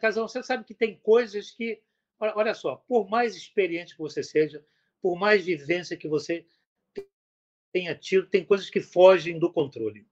[0.00, 1.80] Casão, você sabe que tem coisas que.
[2.18, 4.64] Olha só, por mais experiente que você seja,
[5.00, 6.44] por mais vivência que você
[7.72, 10.04] tenha tido, tem coisas que fogem do controle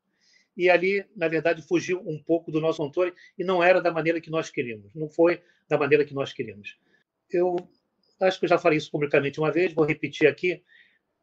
[0.57, 4.21] e ali, na verdade, fugiu um pouco do nosso controle e não era da maneira
[4.21, 6.79] que nós queríamos, não foi da maneira que nós queríamos.
[7.31, 7.57] Eu
[8.21, 10.63] acho que eu já falei isso publicamente uma vez, vou repetir aqui.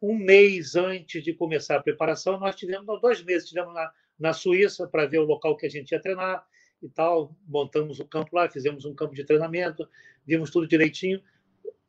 [0.01, 4.33] Um mês antes de começar a preparação, nós tivemos, não, dois meses, tivemos na, na
[4.33, 6.45] Suíça para ver o local que a gente ia treinar
[6.81, 7.35] e tal.
[7.47, 9.87] Montamos o campo lá, fizemos um campo de treinamento,
[10.25, 11.23] vimos tudo direitinho.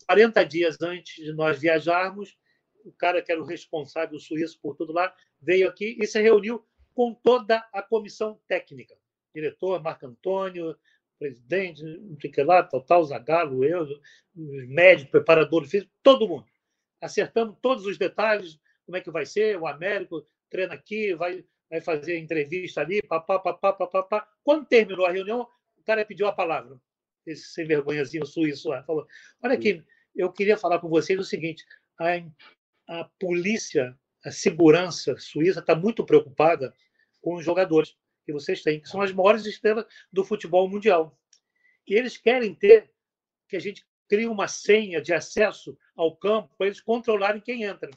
[0.06, 2.38] 40 dias antes de nós viajarmos,
[2.84, 6.64] o cara que era o responsável suíço por tudo lá veio aqui e se reuniu
[6.94, 8.96] com toda a comissão técnica.
[9.34, 10.76] Diretor Marco Antônio,
[11.18, 16.46] presidente, não sei o que lá, Total, Zagalo, eu, os médicos, preparadores físicos, todo mundo.
[17.00, 21.80] Acertamos todos os detalhes, como é que vai ser, o Américo treina aqui, vai, vai
[21.80, 24.28] fazer entrevista ali, papá, papá, papá, papá.
[24.42, 26.80] Quando terminou a reunião, o cara pediu a palavra,
[27.26, 29.06] esse sem vergonhazinho suíço lá, falou,
[29.42, 29.82] olha aqui,
[30.14, 31.64] eu queria falar com vocês o seguinte,
[31.98, 36.74] a, a polícia a segurança suíça está muito preocupada
[37.20, 41.18] com os jogadores que vocês têm, que são as maiores estrelas do futebol mundial.
[41.86, 42.90] E eles querem ter
[43.48, 47.90] que a gente crie uma senha de acesso ao campo para eles controlarem quem entra.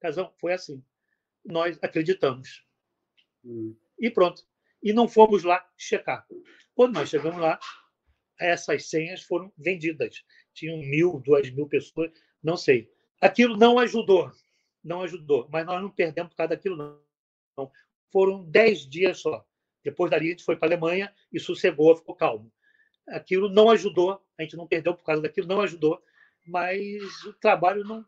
[0.00, 0.82] Casão, foi assim.
[1.44, 2.64] Nós acreditamos.
[3.44, 3.76] Hum.
[3.98, 4.44] E pronto.
[4.80, 6.26] E não fomos lá checar.
[6.74, 7.58] Quando nós chegamos lá,
[8.38, 10.24] essas senhas foram vendidas.
[10.54, 12.10] Tinham mil, duas mil pessoas,
[12.42, 12.90] não sei.
[13.20, 14.32] Aquilo não ajudou
[14.82, 15.48] não ajudou.
[15.50, 16.76] Mas nós não perdemos por causa daquilo,
[17.56, 17.70] não.
[18.10, 19.44] Foram dez dias só.
[19.82, 22.52] Depois dali, a gente foi para a Alemanha e sossegou, ficou calmo.
[23.08, 26.00] Aquilo não ajudou, a gente não perdeu por causa daquilo, não ajudou,
[26.46, 28.04] mas o trabalho não.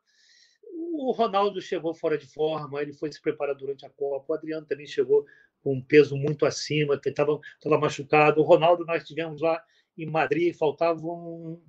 [0.97, 4.67] O Ronaldo chegou fora de forma, ele foi se preparar durante a Copa, o Adriano
[4.67, 5.27] também chegou
[5.63, 7.41] com um peso muito acima, estava
[7.79, 8.41] machucado.
[8.41, 9.63] O Ronaldo, nós tivemos lá
[9.97, 11.61] em Madrid, faltavam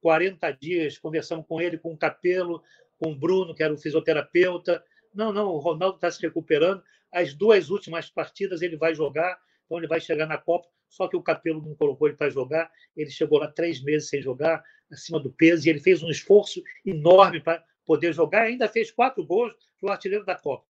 [0.00, 2.62] 40 dias, conversamos com ele, com o Capelo,
[2.98, 4.84] com o Bruno, que era o fisioterapeuta.
[5.14, 6.82] Não, não, o Ronaldo está se recuperando.
[7.12, 10.68] As duas últimas partidas ele vai jogar, então ele vai chegar na Copa.
[10.88, 12.70] só que o Capelo não colocou ele para jogar.
[12.96, 16.62] Ele chegou lá três meses sem jogar, acima do peso, e ele fez um esforço
[16.84, 18.42] enorme para poder jogar.
[18.42, 20.66] Ainda fez quatro gols, foi o artilheiro da Copa.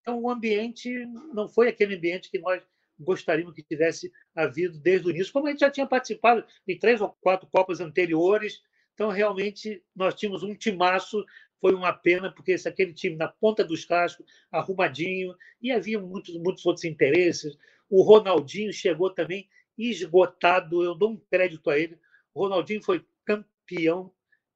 [0.00, 0.90] Então, o ambiente
[1.34, 2.62] não foi aquele ambiente que nós
[2.98, 7.00] gostaríamos que tivesse havido desde o início, como a gente já tinha participado em três
[7.00, 8.60] ou quatro Copas anteriores.
[8.94, 11.24] Então, realmente, nós tínhamos um timaço.
[11.60, 16.36] Foi uma pena, porque esse, aquele time na ponta dos cascos, arrumadinho, e havia muitos,
[16.36, 17.56] muitos outros interesses.
[17.90, 21.98] O Ronaldinho chegou também esgotado, eu dou um crédito a ele.
[22.34, 24.12] O Ronaldinho foi campeão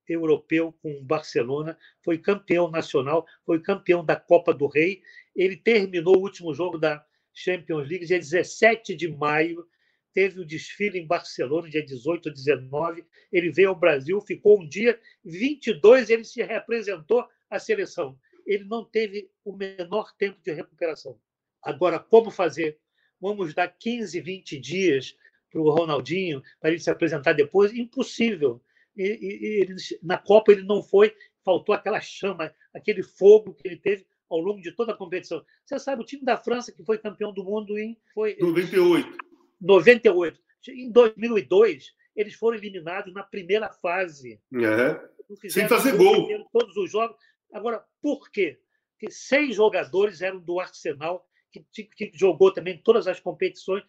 [0.08, 5.02] europeu com o Barcelona, foi campeão nacional, foi campeão da Copa do Rei.
[5.34, 9.66] Ele terminou o último jogo da Champions League dia 17 de maio,
[10.12, 13.04] teve o desfile em Barcelona dia 18 ou 19.
[13.32, 18.18] Ele veio ao Brasil, ficou um dia, 22 ele se representou a seleção.
[18.46, 21.18] Ele não teve o menor tempo de recuperação.
[21.62, 22.78] Agora, como fazer
[23.22, 25.16] vamos dar 15, 20 dias
[25.48, 27.72] para o Ronaldinho para ele se apresentar depois.
[27.72, 28.60] Impossível.
[28.96, 33.76] E, e, ele, na Copa ele não foi, faltou aquela chama, aquele fogo que ele
[33.76, 35.44] teve ao longo de toda a competição.
[35.64, 37.96] Você sabe, o time da França, que foi campeão do mundo em.
[38.12, 39.31] Foi, 98.
[39.62, 40.40] 98.
[40.68, 44.40] Em 2002, eles foram eliminados na primeira fase.
[44.54, 45.48] É.
[45.48, 46.28] Sem fazer gol.
[46.52, 47.16] Todos os jogos.
[47.52, 48.58] Agora, por quê?
[48.92, 51.26] Porque seis jogadores eram do Arsenal
[51.70, 53.84] que, que, jogou também todas as competições,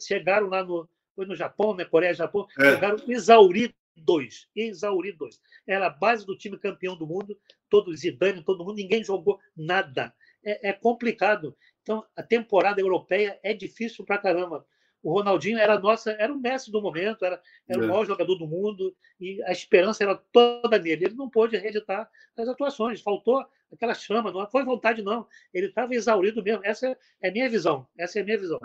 [0.00, 1.84] chegaram lá no, foi no Japão, né?
[1.84, 2.74] Coreia, Japão, é.
[2.74, 5.40] chegaram exauridos, exauridos.
[5.66, 7.38] Era a base do time campeão do mundo,
[7.70, 10.12] todo Zidane, todo mundo, ninguém jogou nada.
[10.44, 11.56] É, é complicado.
[11.82, 14.66] Então, a temporada europeia é difícil pra caramba.
[15.04, 17.38] O Ronaldinho era nossa, era o mestre do momento, era,
[17.68, 17.84] era é.
[17.84, 21.04] o maior jogador do mundo e a esperança era toda nele.
[21.04, 25.26] Ele não pôde reeditar as atuações, faltou aquela chama, não foi vontade não.
[25.52, 26.64] Ele estava exaurido mesmo.
[26.64, 27.86] Essa é a minha visão.
[27.98, 28.58] Essa é a minha visão.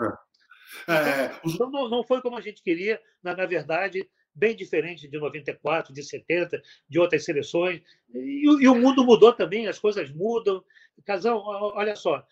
[0.88, 0.92] É.
[0.92, 5.06] é então, então não, não, foi como a gente queria, na, na verdade, bem diferente
[5.06, 7.82] de 94, de 70, de outras seleções.
[8.14, 10.64] E, e, o mundo mudou também, as coisas mudam.
[11.04, 12.26] Casão, olha só,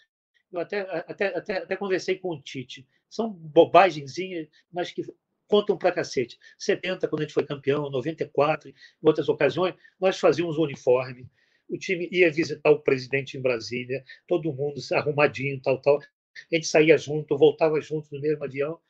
[0.51, 2.87] eu até, até, até, até conversei com o Tite.
[3.09, 5.03] São bobagenzinhas, mas que
[5.47, 6.39] contam para cacete.
[6.59, 11.27] 70, quando a gente foi campeão, 94, em outras ocasiões, nós fazíamos o uniforme,
[11.69, 15.99] o time ia visitar o presidente em Brasília, todo mundo arrumadinho, tal, tal.
[16.01, 18.81] A gente saía junto, voltava junto no mesmo avião.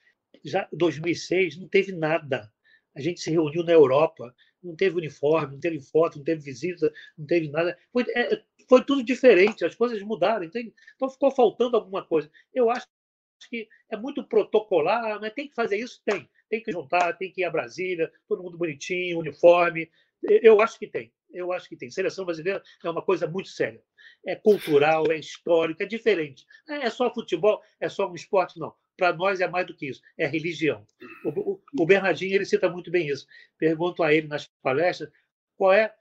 [0.44, 2.52] Já em 2006 não teve nada.
[2.94, 6.92] A gente se reuniu na Europa, não teve uniforme, não teve foto, não teve visita,
[7.16, 7.76] não teve nada.
[7.92, 10.44] Foi, é, foi tudo diferente, as coisas mudaram.
[10.44, 10.72] Entende?
[10.94, 12.30] Então ficou faltando alguma coisa.
[12.54, 12.86] Eu acho
[13.46, 16.00] que é muito protocolar, mas tem que fazer isso?
[16.04, 16.28] Tem.
[16.48, 19.90] Tem que juntar, tem que ir a Brasília, todo mundo bonitinho, uniforme.
[20.22, 21.12] Eu acho que tem.
[21.30, 21.90] Eu acho que tem.
[21.90, 23.82] Seleção brasileira é uma coisa muito séria.
[24.26, 26.46] É cultural, é histórico, é diferente.
[26.66, 28.74] É só futebol, é só um esporte, não.
[28.96, 30.84] Para nós é mais do que isso, é religião.
[31.24, 33.26] O, o, o Bernardinho ele cita muito bem isso.
[33.58, 35.10] Pergunto a ele nas palestras
[35.56, 35.94] qual é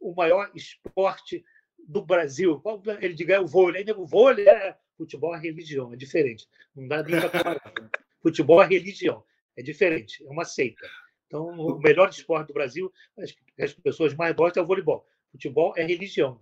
[0.00, 1.44] o maior esporte
[1.86, 2.62] do Brasil.
[3.00, 3.84] Ele diga é o vôlei.
[3.96, 6.46] O vôlei é futebol é religião, é diferente.
[6.74, 7.72] Não dá nem para comparar.
[8.20, 9.22] futebol é religião,
[9.56, 10.86] é diferente, é uma seita.
[11.26, 15.06] Então, o melhor esporte do Brasil, as, as pessoas mais gostam é o voleibol.
[15.30, 16.38] Futebol é religião.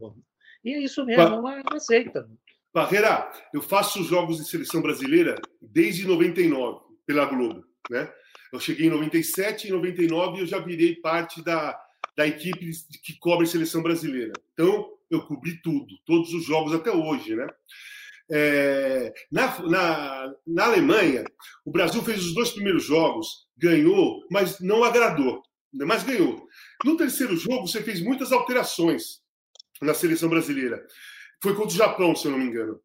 [0.64, 2.28] E é isso mesmo, é uma, uma seita.
[2.72, 7.64] Barreira, eu faço jogos de seleção brasileira desde 99, pela Globo.
[7.90, 8.12] Né?
[8.52, 11.78] Eu cheguei em 97 e 99 eu já virei parte da,
[12.16, 12.70] da equipe
[13.02, 14.32] que cobre seleção brasileira.
[14.52, 17.46] Então, eu cobri tudo, todos os jogos até hoje, né?
[18.30, 21.24] É, na, na, na Alemanha,
[21.64, 25.42] o Brasil fez os dois primeiros jogos, ganhou, mas não agradou,
[25.72, 26.46] mas ganhou.
[26.84, 29.20] No terceiro jogo, você fez muitas alterações
[29.80, 30.84] na seleção brasileira.
[31.42, 32.80] Foi contra o Japão, se eu não me engano.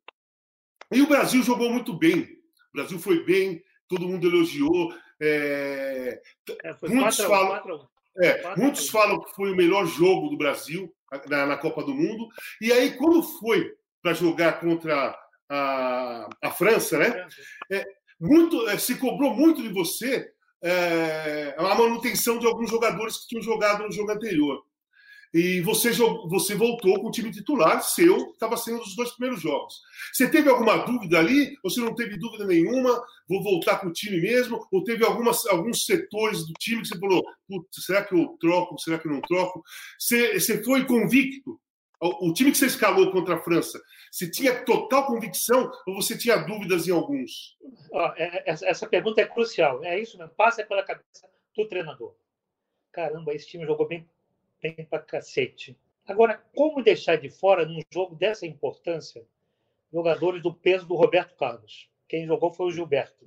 [0.91, 2.21] E o Brasil jogou muito bem.
[2.21, 4.93] O Brasil foi bem, todo mundo elogiou.
[5.19, 6.21] É,
[6.63, 10.37] é, muitos, quatro, falam, quatro, é, quatro, muitos falam que foi o melhor jogo do
[10.37, 10.93] Brasil
[11.29, 12.27] na, na Copa do Mundo.
[12.59, 15.15] E aí, quando foi para jogar contra
[15.49, 17.27] a, a França, né?
[17.71, 17.85] É,
[18.19, 20.31] muito, é, se cobrou muito de você
[20.63, 24.63] é, a manutenção de alguns jogadores que tinham jogado no jogo anterior.
[25.33, 25.91] E você,
[26.27, 29.81] você voltou com o time titular seu, estava sendo os dois primeiros jogos.
[30.11, 31.57] Você teve alguma dúvida ali?
[31.63, 33.01] Ou você não teve dúvida nenhuma?
[33.29, 34.67] Vou voltar com o time mesmo?
[34.69, 37.23] Ou teve algumas, alguns setores do time que você falou:
[37.71, 38.77] será que eu troco?
[38.77, 39.63] Será que eu não troco?
[39.97, 41.59] Você, você foi convicto?
[42.01, 43.79] O, time que você escalou contra a França,
[44.11, 47.55] você tinha total convicção ou você tinha dúvidas em alguns?
[48.17, 49.83] É, essa pergunta é crucial.
[49.85, 50.33] É isso mesmo.
[50.33, 52.15] Passa pela cabeça do treinador.
[52.91, 54.03] Caramba, esse time jogou bem
[54.61, 55.77] bem pra cacete.
[56.05, 59.25] Agora, como deixar de fora, num jogo dessa importância,
[59.91, 61.89] jogadores do peso do Roberto Carlos?
[62.07, 63.23] Quem jogou foi o Gilberto.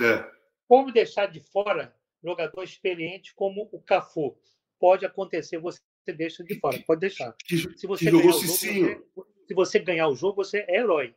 [0.00, 0.30] É.
[0.68, 4.38] como deixar de fora jogador experiente como o Cafu?
[4.78, 7.34] Pode acontecer, você deixa de fora, pode deixar.
[7.44, 9.02] se você ganhar o jogo, você,
[9.46, 11.14] se você ganhar o jogo, você é herói.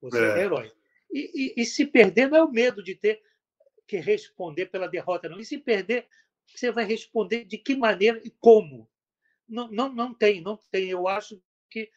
[0.00, 0.72] Você é, é herói.
[1.12, 3.20] E, e, e, se perder, não é o medo de ter
[3.86, 5.38] que responder pela derrota, não.
[5.38, 6.06] E se perder,
[6.46, 8.88] você vai responder de que maneira e como?
[9.52, 10.88] Não, não, não tem, não tem.
[10.88, 11.90] Eu acho que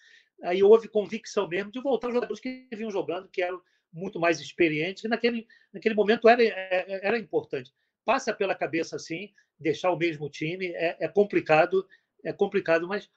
[0.44, 4.42] aí houve convicção mesmo de voltar os jogadores que vinham jogando, que eram muito mais
[4.42, 7.74] experientes, e naquele, naquele momento era, é, era importante.
[8.04, 11.88] Passa pela cabeça assim, deixar o mesmo time, é, é complicado,
[12.24, 13.10] é complicado, mas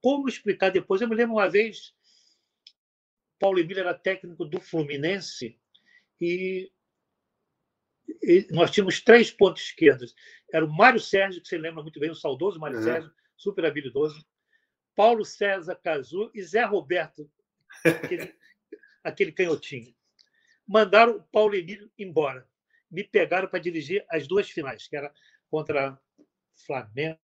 [0.00, 1.02] como explicar depois?
[1.02, 1.94] Eu me lembro uma vez,
[3.38, 5.58] Paulo Emílio era técnico do Fluminense
[6.18, 6.72] e,
[8.22, 10.14] e nós tínhamos três pontos esquerdos.
[10.50, 12.84] Era o Mário Sérgio, que você lembra muito bem, o saudoso Mário uhum.
[12.84, 13.12] Sérgio,
[13.44, 14.26] super habilidoso.
[14.96, 17.30] Paulo César Cazu e Zé Roberto,
[17.84, 18.34] aquele,
[19.04, 19.94] aquele canhotinho.
[20.66, 22.48] Mandaram o Paulo Emílio embora.
[22.90, 25.12] Me pegaram para dirigir as duas finais, que era
[25.50, 26.00] contra
[26.66, 27.18] Flamengo,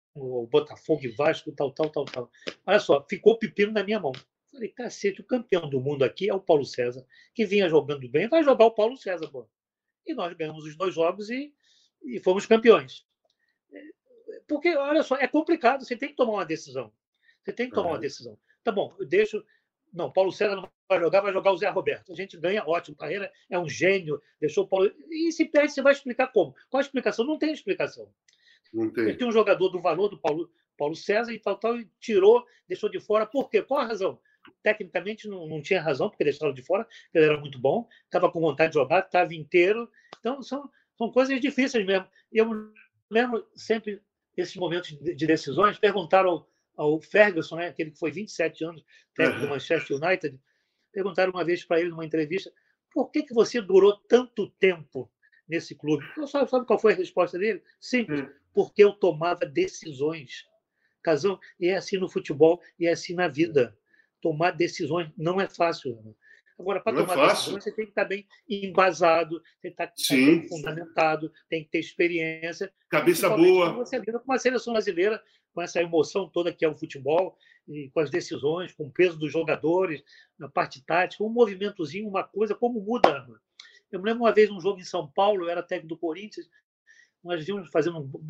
[0.49, 2.31] Botafogo e Vasco, tal, tal, tal, tal.
[2.65, 4.13] Olha só, ficou o pepino na minha mão.
[4.51, 8.27] Falei, cacete, o campeão do mundo aqui é o Paulo César, que vinha jogando bem,
[8.27, 9.47] vai jogar o Paulo César, pô.
[10.05, 11.53] E nós ganhamos os dois jogos e,
[12.01, 13.05] e fomos campeões.
[14.47, 16.91] Porque, olha só, é complicado, você tem que tomar uma decisão.
[17.43, 18.37] Você tem que tomar uma decisão.
[18.63, 19.43] Tá bom, eu deixo.
[19.93, 22.11] Não, Paulo César não vai jogar, vai jogar o Zé Roberto.
[22.11, 22.95] A gente ganha, ótimo.
[22.95, 24.91] Carreira é um gênio, deixou o Paulo.
[25.09, 26.53] E se perde, você vai explicar como?
[26.69, 27.25] Qual a explicação?
[27.25, 28.09] Não tem explicação.
[28.73, 29.05] Não tem.
[29.05, 32.45] Ele tem um jogador do valor do Paulo, Paulo César e tal, tal, e tirou,
[32.67, 33.25] deixou de fora.
[33.25, 33.61] Por quê?
[33.61, 34.19] Qual a razão?
[34.63, 38.39] Tecnicamente não, não tinha razão, porque deixaram de fora, ele era muito bom, estava com
[38.39, 39.89] vontade de jogar, estava inteiro.
[40.19, 42.07] Então, são, são coisas difíceis mesmo.
[42.31, 42.71] E eu
[43.09, 44.01] lembro sempre
[44.37, 49.41] esses momentos de decisões, perguntaram ao, ao Ferguson, né, aquele que foi 27 anos técnico
[49.41, 50.39] do Manchester United,
[50.91, 52.51] perguntaram uma vez para ele numa entrevista
[52.97, 55.07] por que, que você durou tanto tempo
[55.47, 56.03] nesse clube?
[56.27, 57.61] Sabe, sabe qual foi a resposta dele?
[57.79, 58.29] Simples, hum.
[58.51, 60.47] porque eu tomava decisões.
[61.03, 63.77] Casão, e é assim no futebol e é assim na vida.
[64.19, 66.15] Tomar decisões não é fácil.
[66.59, 69.93] Agora, para é tomar é decisões, você tem que estar bem embasado, tem que estar
[70.09, 72.73] bem fundamentado, tem que ter experiência.
[72.89, 73.73] Cabeça boa.
[73.73, 75.21] Você lida com uma seleção brasileira,
[75.53, 79.19] com essa emoção toda que é o futebol, e com as decisões, com o peso
[79.19, 80.03] dos jogadores,
[80.39, 83.27] na parte tática, um movimentozinho, uma coisa, como muda.
[83.91, 86.49] Eu me lembro uma vez um jogo em São Paulo, eu era técnico do Corinthians,
[87.23, 88.27] nós vimos fazendo um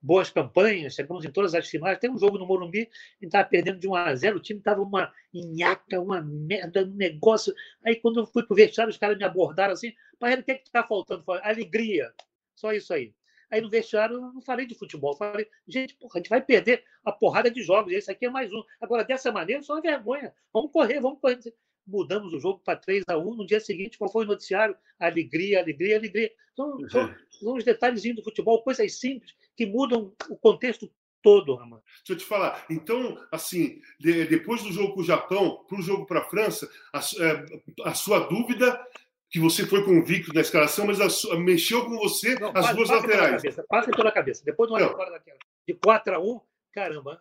[0.00, 1.98] boas campanhas, chegamos em todas as finais.
[1.98, 4.58] Tem um jogo no Morumbi, a gente estava perdendo de 1 a 0, o time
[4.58, 7.54] estava uma nhaca, uma merda, um negócio.
[7.84, 10.52] Aí, quando eu fui para o vestiário, os caras me abordaram assim: Parreira, o que
[10.52, 11.24] é está faltando?
[11.24, 12.12] Falei, Alegria,
[12.54, 13.14] só isso aí.
[13.50, 16.82] Aí no vestiário eu não falei de futebol, falei, gente, porra, a gente vai perder
[17.04, 18.62] a porrada de jogos, esse aqui é mais um.
[18.80, 20.34] Agora, dessa maneira, só uma vergonha.
[20.52, 21.38] Vamos correr, vamos correr.
[21.86, 24.76] Mudamos o jogo para 3 a 1 No dia seguinte, qual foi o noticiário?
[24.98, 26.30] Alegria, alegria, alegria.
[26.52, 30.90] Então, são, são os detalhezinhos do futebol, coisas simples que mudam o contexto
[31.22, 31.80] todo, Ramon.
[31.98, 32.64] Deixa eu te falar.
[32.70, 36.70] Então, assim, de, depois do jogo com o Japão, para o jogo para a França,
[36.92, 37.44] a, é,
[37.84, 38.80] a, sua dúvida
[39.28, 43.42] que você foi convicto na escalação, mas a, mexeu com você Não, as duas laterais.
[43.42, 44.44] Cabeça, passa pela cabeça.
[44.44, 46.40] Depois de uma vitória daquela de 4 a 1
[46.72, 47.20] caramba,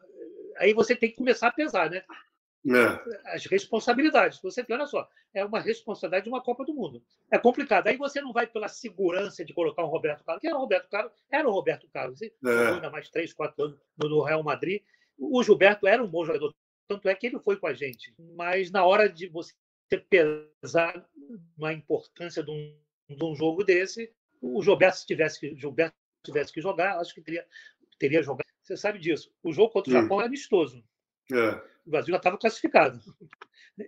[0.57, 2.03] aí você tem que começar a pesar, né?
[2.67, 3.35] É.
[3.35, 4.39] As responsabilidades.
[4.41, 7.03] Você olha só, é uma responsabilidade de uma Copa do Mundo.
[7.31, 7.87] É complicado.
[7.87, 10.89] Aí você não vai pela segurança de colocar um Roberto Carlos, que era o Roberto
[10.89, 12.21] Carlos, era o Roberto Carlos.
[12.21, 12.67] E é.
[12.73, 14.81] ainda mais três, quatro anos no Real Madrid.
[15.17, 16.53] O Gilberto era um bom jogador,
[16.87, 18.13] tanto é que ele foi com a gente.
[18.35, 19.53] Mas na hora de você
[20.09, 21.07] pesar
[21.57, 22.77] na importância de um,
[23.09, 27.21] de um jogo desse, o Gilberto, se tivesse que, Gilberto tivesse que jogar, acho que
[27.21, 27.45] teria,
[27.99, 28.45] teria jogado.
[28.63, 29.31] Você sabe disso.
[29.43, 30.83] O jogo contra o Japão é amistoso.
[31.31, 31.61] É.
[31.85, 32.99] O Brasil já estava classificado.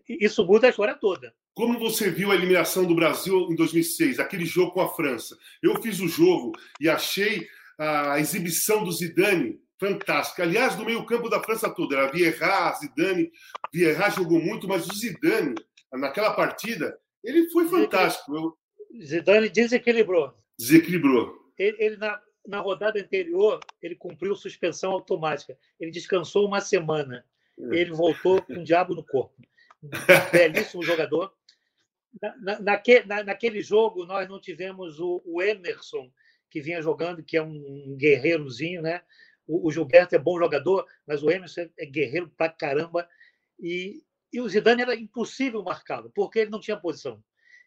[0.08, 1.34] Isso muda a história toda.
[1.54, 5.38] Como você viu a eliminação do Brasil em 2006, aquele jogo com a França?
[5.64, 7.48] Eu fiz o jogo e achei
[7.80, 10.44] a exibição do Zidane fantástica.
[10.44, 13.32] Aliás, no meio-campo da França toda, era Vieira, Zidane.
[13.74, 15.56] Vieira jogou muito, mas o Zidane,
[15.94, 18.58] naquela partida, ele foi fantástico.
[19.02, 20.34] Zidane desequilibrou.
[20.60, 21.36] Desequilibrou.
[21.58, 25.58] Ele, ele na, na rodada anterior, ele cumpriu suspensão automática.
[25.80, 27.26] Ele descansou uma semana.
[27.58, 29.36] Ele voltou com o diabo no corpo.
[30.32, 31.34] Belíssimo jogador.
[32.42, 36.12] Na, naque, na, naquele jogo, nós não tivemos o, o, Emerson,
[36.50, 39.02] que vinha jogando, que é um guerreirozinho, né?
[39.48, 43.08] O, o, Gilberto é bom jogador, mas o Emerson é guerreiro pra caramba.
[43.60, 47.22] E, e o Zidane era impossível marcá-lo, porque ele não tinha posição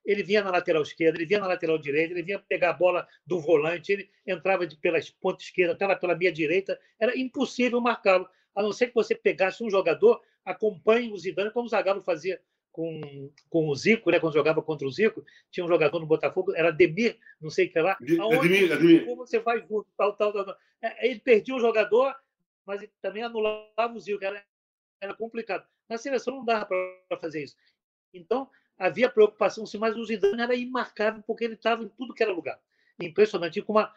[0.05, 3.07] ele vinha na lateral esquerda, ele vinha na lateral direita, ele vinha pegar a bola
[3.27, 8.29] do volante, ele entrava de, pela ponta esquerda, estava pela minha direita, era impossível marcá-lo,
[8.55, 12.41] a não ser que você pegasse um jogador, acompanhe o Zidane, como o Zagallo fazia
[12.73, 16.55] com, com o Zico, né, quando jogava contra o Zico, tinha um jogador no Botafogo,
[16.55, 17.99] era Demir, não sei o que lá.
[18.21, 20.57] Aonde Ademir, você vai junto, tal, tal, tal.
[20.81, 22.15] É, ele perdia o jogador,
[22.65, 24.43] mas também anulava o Zico, era,
[25.01, 25.67] era complicado.
[25.89, 27.57] Na seleção não dava para fazer isso.
[28.15, 28.49] Então,
[28.79, 32.33] havia preocupação, sim, mas o Zidane era imarcável porque ele estava em tudo que era
[32.33, 32.59] lugar.
[33.01, 33.93] Impressionante, com uma,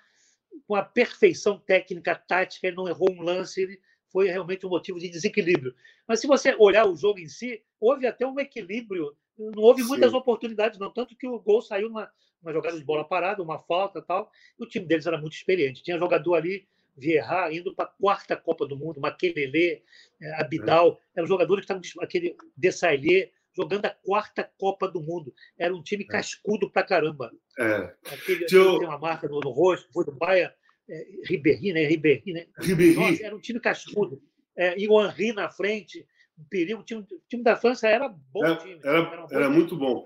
[0.67, 3.81] com uma perfeição técnica, tática, ele não errou um lance, ele
[4.13, 5.73] foi realmente um motivo de desequilíbrio.
[6.07, 10.11] Mas se você olhar o jogo em si, houve até um equilíbrio, não houve muitas
[10.11, 10.17] Sim.
[10.17, 12.09] oportunidades, não, tanto que o gol saiu numa,
[12.39, 15.81] uma jogada de bola parada, uma falta tal, e o time deles era muito experiente.
[15.81, 19.81] Tinha jogador ali, Vieira, indo para a quarta Copa do Mundo, Maquelele,
[20.21, 25.33] é, Abidal, eram jogadores que estavam, aquele Dessaillet, jogando a quarta Copa do Mundo.
[25.57, 26.07] Era um time é.
[26.07, 27.31] cascudo pra caramba.
[27.57, 27.95] É.
[28.13, 28.45] Aquele.
[28.45, 30.53] Tem uma marca no, no rosto, foi do Baia,
[30.89, 31.85] é, Ribéry, né?
[31.85, 32.45] Ribéry, né?
[32.59, 32.95] Ribéry.
[32.95, 34.21] Nossa, era um time cascudo.
[34.55, 36.05] É, e o Henri na frente,
[36.37, 36.81] um perigo.
[36.81, 38.79] O time, o time da França era bom era, time.
[38.83, 40.05] Era, era, era muito bom.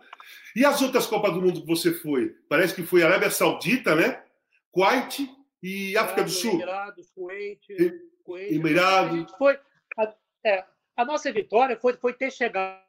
[0.56, 2.36] E as outras Copas do Mundo que você foi?
[2.48, 4.24] Parece que foi Arábia Saudita, né?
[4.72, 5.30] Kuwait
[5.62, 6.54] e África do Sul.
[6.54, 7.60] Emirados, Kuwait,
[8.24, 9.32] Kuwait Emirados.
[9.38, 9.60] Foi,
[9.98, 10.14] a,
[10.46, 10.64] é,
[10.96, 12.82] a nossa vitória foi, foi ter chegado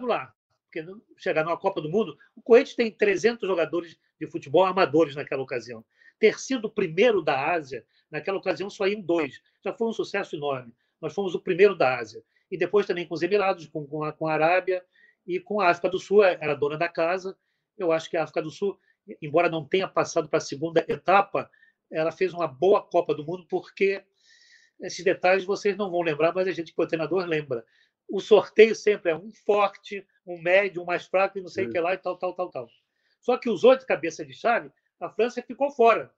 [0.00, 0.32] lá.
[0.64, 0.84] Porque
[1.18, 5.84] chegar numa Copa do Mundo, o Kuwait tem 300 jogadores de futebol amadores naquela ocasião.
[6.22, 9.42] Ter sido o primeiro da Ásia, naquela ocasião só iam dois.
[9.64, 10.72] Já foi um sucesso enorme.
[11.00, 12.22] Nós fomos o primeiro da Ásia.
[12.48, 14.84] E depois também com os Emirados, com, com, a, com a Arábia
[15.26, 17.36] e com a África do Sul, era dona da casa.
[17.76, 18.78] Eu acho que a África do Sul,
[19.20, 21.50] embora não tenha passado para a segunda etapa,
[21.90, 24.04] ela fez uma boa Copa do Mundo, porque
[24.80, 27.64] esses detalhes vocês não vão lembrar, mas a gente, que é treinador, lembra
[28.12, 31.70] o sorteio sempre é um forte, um médio, um mais fraco e não sei o
[31.70, 32.68] que lá e tal, tal, tal, tal.
[33.22, 34.70] Só que os outros cabeça de chave,
[35.02, 36.14] a França ficou fora.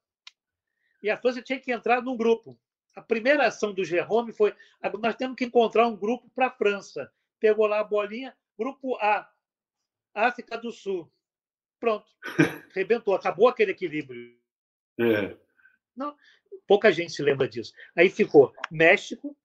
[1.03, 2.59] E a França tinha que entrar num grupo.
[2.95, 4.55] A primeira ação do Jerome foi:
[5.01, 7.11] nós temos que encontrar um grupo para a França.
[7.41, 9.29] Pegou lá a bolinha, grupo A,
[10.15, 11.11] África do Sul.
[11.81, 12.07] Pronto,
[12.75, 14.39] rebentou, acabou aquele equilíbrio.
[15.01, 15.37] É.
[15.97, 16.17] Não,
[16.67, 17.73] pouca gente se lembra disso.
[17.97, 19.37] Aí ficou México,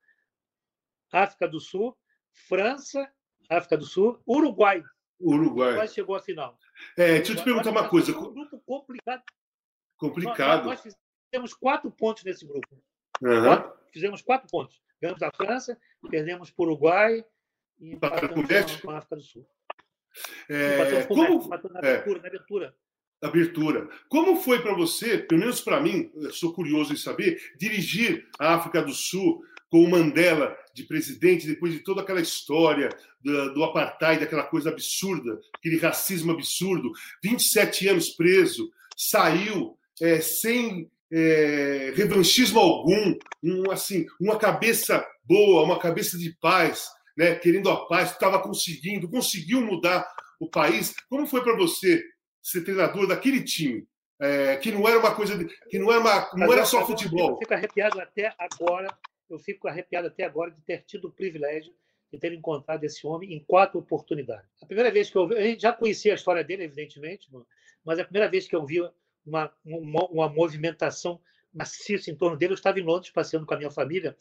[1.11, 1.97] África do Sul,
[2.31, 3.11] França,
[3.49, 4.83] África do Sul, Uruguai.
[5.19, 5.69] Uruguai.
[5.69, 6.57] Uruguai chegou à final.
[6.97, 8.11] É, deixa eu te perguntar uma coisa.
[8.17, 9.23] Um grupo complicado.
[9.97, 10.65] Complicado.
[10.65, 10.95] Nós, nós
[11.31, 12.81] fizemos quatro pontos nesse grupo.
[13.21, 13.43] Uhum.
[13.43, 14.81] Quatro, fizemos quatro pontos.
[15.01, 17.25] Ganhamos a França, perdemos para o Uruguai
[17.79, 19.47] e empatamos com a África do Sul.
[20.49, 21.47] É, como...
[21.47, 22.21] na abertura, é.
[22.21, 22.75] na abertura.
[23.21, 23.89] Abertura.
[24.07, 28.81] Como foi para você, pelo menos para mim, sou curioso em saber, dirigir a África
[28.81, 32.89] do Sul com o Mandela de presidente, depois de toda aquela história
[33.21, 36.91] do, do apartheid, aquela coisa absurda, aquele racismo absurdo,
[37.23, 45.79] 27 anos preso, saiu é, sem é, revanchismo algum, um, assim, uma cabeça boa, uma
[45.79, 50.07] cabeça de paz, né, querendo a paz, estava conseguindo, conseguiu mudar
[50.39, 50.95] o país.
[51.09, 52.01] Como foi para você
[52.41, 53.85] ser treinador daquele time?
[54.21, 57.31] É, que não era uma coisa, de, que não era, uma, não era só futebol.
[57.31, 58.89] Eu fico arrepiado até agora
[59.29, 61.73] eu fico arrepiado até agora de ter tido o privilégio
[62.11, 64.49] de ter encontrado esse homem em quatro oportunidades.
[64.61, 67.29] A primeira vez que eu vi, gente já conhecia a história dele, evidentemente,
[67.85, 68.81] mas a primeira vez que eu vi
[69.25, 71.21] uma, uma, uma movimentação
[71.53, 74.15] maciça em torno dele, eu estava em Londres passeando com a minha família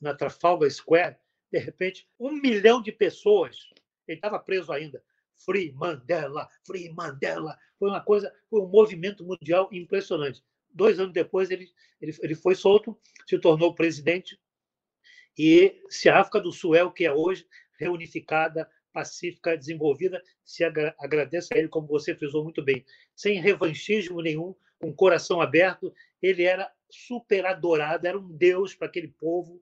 [0.00, 1.16] na Trafalgar Square,
[1.50, 3.68] de repente, um milhão de pessoas,
[4.08, 5.02] ele estava preso ainda,
[5.36, 10.42] Free Mandela, Free Mandela, foi uma coisa, foi um movimento mundial impressionante.
[10.70, 11.68] Dois anos depois, ele,
[12.00, 14.38] ele, ele foi solto, se tornou presidente
[15.38, 17.46] e se a África do Sul é o que é hoje,
[17.78, 24.54] reunificada, pacífica, desenvolvida, se agradeça a ele, como você frisou muito bem, sem revanchismo nenhum,
[24.78, 25.92] com coração aberto.
[26.22, 29.60] Ele era super adorado, era um deus para aquele povo.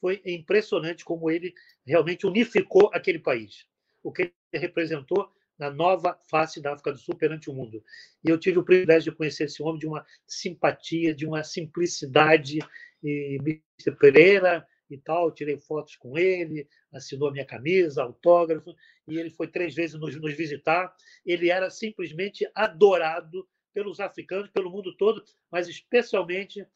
[0.00, 1.54] Foi impressionante como ele
[1.86, 3.66] realmente unificou aquele país.
[4.02, 7.82] O que ele representou na nova face da África do Sul perante o mundo.
[8.24, 12.58] E eu tive o privilégio de conhecer esse homem de uma simpatia, de uma simplicidade.
[13.02, 13.96] E Mr.
[13.98, 18.74] Pereira, e tal, tirei fotos com ele, assinou minha camisa, autógrafo,
[19.06, 20.94] e ele foi três vezes nos, nos visitar.
[21.24, 26.66] Ele era simplesmente adorado pelos africanos, pelo mundo todo, mas especialmente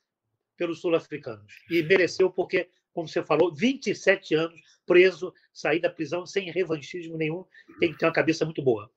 [0.56, 1.52] pelos sul-africanos.
[1.70, 7.44] E mereceu porque, como você falou, 27 anos preso, sair da prisão sem revanchismo nenhum,
[7.78, 8.90] tem que ter uma cabeça muito boa.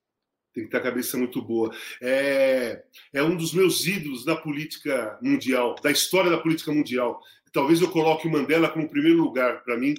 [0.54, 1.76] Tem que ter a cabeça muito boa.
[2.02, 7.22] É, é um dos meus ídolos da política mundial, da história da política mundial
[7.56, 9.96] talvez eu coloque o Mandela como primeiro lugar para mim,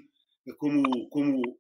[0.59, 1.59] como, como,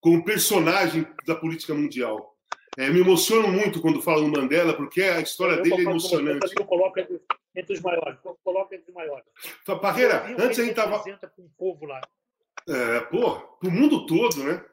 [0.00, 2.36] como personagem da política mundial.
[2.76, 6.52] É, me emociono muito quando falo no Mandela, porque a história eu dele é emocionante.
[6.56, 7.20] Eu coloco entre,
[7.54, 8.18] entre os maiores.
[8.24, 9.24] Eu coloco entre os maiores.
[9.80, 11.02] Parreira, antes a gente estava.
[11.38, 12.00] Um povo lá.
[12.68, 14.64] É, pô, o mundo todo, né?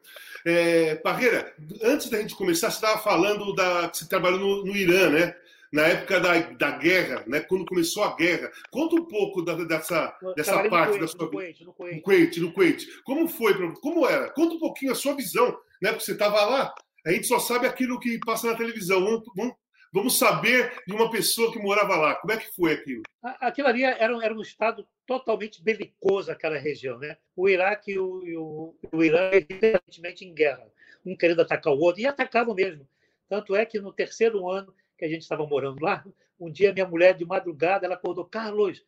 [0.44, 4.76] É, Parreira, antes da gente começar, você estava falando da, que você trabalhou no, no
[4.76, 5.36] Irã, né?
[5.72, 7.40] Na época da, da guerra, né?
[7.40, 8.50] quando começou a guerra.
[8.70, 11.96] Conta um pouco da, dessa, dessa parte Kuwait, da sua no Kuwait, no Kuwait.
[11.96, 12.86] No Kuwait, no Kuwait.
[13.04, 13.74] Como foi?
[13.80, 14.30] Como era?
[14.30, 15.48] Conta um pouquinho a sua visão,
[15.82, 15.90] né?
[15.90, 16.74] Porque você estava lá.
[17.06, 19.00] A gente só sabe aquilo que passa na televisão.
[19.00, 19.54] Vamos, vamos,
[19.92, 22.14] vamos, saber de uma pessoa que morava lá.
[22.16, 23.02] Como é que foi aquilo?
[23.22, 26.98] Aquilo ali era, era um estado totalmente belicoso, aquela região.
[26.98, 27.16] Né?
[27.36, 30.66] O Iraque e o, e o, o Irã evidentemente em guerra.
[31.04, 32.00] Um querendo atacar o outro.
[32.00, 32.86] E atacavam mesmo.
[33.28, 36.04] Tanto é que no terceiro ano que a gente estava morando lá,
[36.38, 38.84] um dia minha mulher, de madrugada, ela acordou, Carlos,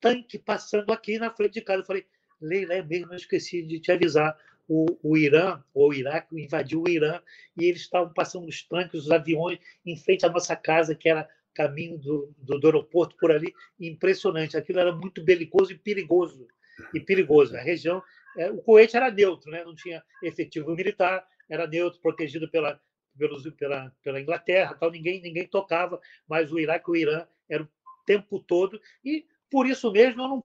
[0.00, 1.80] tanque passando aqui na frente de casa.
[1.80, 2.06] Eu falei,
[2.40, 4.36] Leila, é mesmo, eu esqueci de te avisar.
[4.68, 7.20] O, o Irã, ou o Iraque, invadiu o Irã
[7.56, 11.28] e eles estavam passando os tanques, os aviões, em frente à nossa casa, que era
[11.54, 13.54] caminho do, do, do aeroporto por ali.
[13.78, 14.56] Impressionante.
[14.56, 16.48] Aquilo era muito belicoso e perigoso.
[16.92, 17.56] E perigoso.
[17.56, 18.02] A região.
[18.36, 19.64] É, o Kuwait era neutro, né?
[19.64, 22.78] não tinha efetivo militar, era neutro, protegido pela,
[23.18, 27.62] pelos, pela, pela Inglaterra, tal, ninguém, ninguém tocava, mas o Iraque e o Irã era
[27.62, 27.68] o
[28.04, 30.44] tempo todo, e por isso mesmo eu não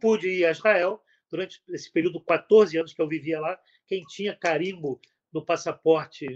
[0.00, 4.36] pude ir a Israel durante esse período, 14 anos que eu vivia lá, quem tinha
[4.36, 5.00] carimbo
[5.32, 6.26] no passaporte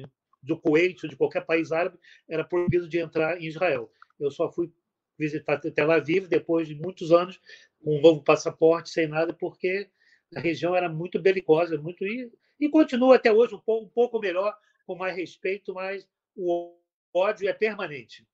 [0.42, 3.90] do Kuwait ou de qualquer país árabe era proibido de entrar em Israel.
[4.18, 4.72] Eu só fui
[5.18, 7.40] visitar Tel Aviv depois de muitos anos
[7.82, 9.90] com um novo passaporte, sem nada, porque
[10.34, 14.18] a região era muito belicosa, muito e, e continua até hoje um pouco, um pouco
[14.18, 14.56] melhor,
[14.86, 16.76] com mais respeito, mas o
[17.12, 18.26] ódio é permanente.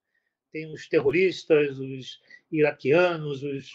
[0.52, 3.70] Tem os terroristas, os iraquianos, os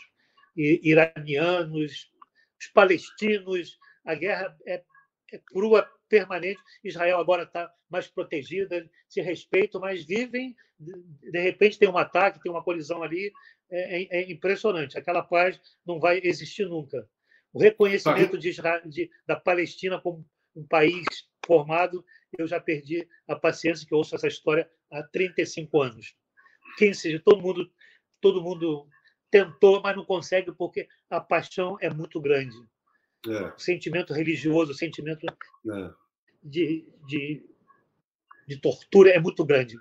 [0.56, 2.12] iranianos,
[2.60, 3.80] os palestinos.
[4.06, 4.84] A guerra é,
[5.32, 6.62] é crua, permanente.
[6.84, 10.56] Israel agora está mais protegida, se respeitam, mas vivem.
[10.80, 13.32] De repente tem um ataque, tem uma colisão ali.
[13.70, 14.98] É, é, é impressionante.
[14.98, 17.08] Aquela paz não vai existir nunca.
[17.52, 20.26] O reconhecimento de Israel, de, da Palestina como
[20.56, 21.06] um país
[21.48, 22.06] formado
[22.38, 26.16] eu já perdi a paciência que eu ouço essa história há 35 anos.
[26.78, 27.72] Quem seja, todo mundo,
[28.22, 28.88] todo mundo
[29.32, 32.56] tentou, mas não consegue porque a paixão é muito grande.
[33.28, 33.54] É.
[33.56, 35.92] O sentimento religioso, o sentimento é.
[36.44, 37.50] de, de,
[38.48, 39.76] de tortura é muito grande.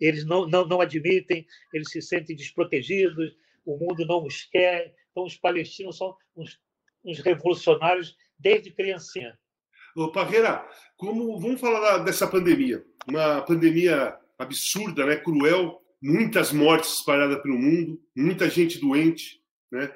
[0.00, 4.94] Eles não, não, não admitem, eles se sentem desprotegidos, o mundo não os quer.
[5.10, 6.60] Então, os palestinos são uns,
[7.04, 9.38] uns revolucionários desde criancinha.
[9.96, 10.64] Ô, Parreira,
[10.96, 12.84] como vamos falar dessa pandemia?
[13.08, 15.16] Uma pandemia absurda, né?
[15.16, 19.42] cruel, muitas mortes espalhadas pelo mundo, muita gente doente.
[19.70, 19.92] Né?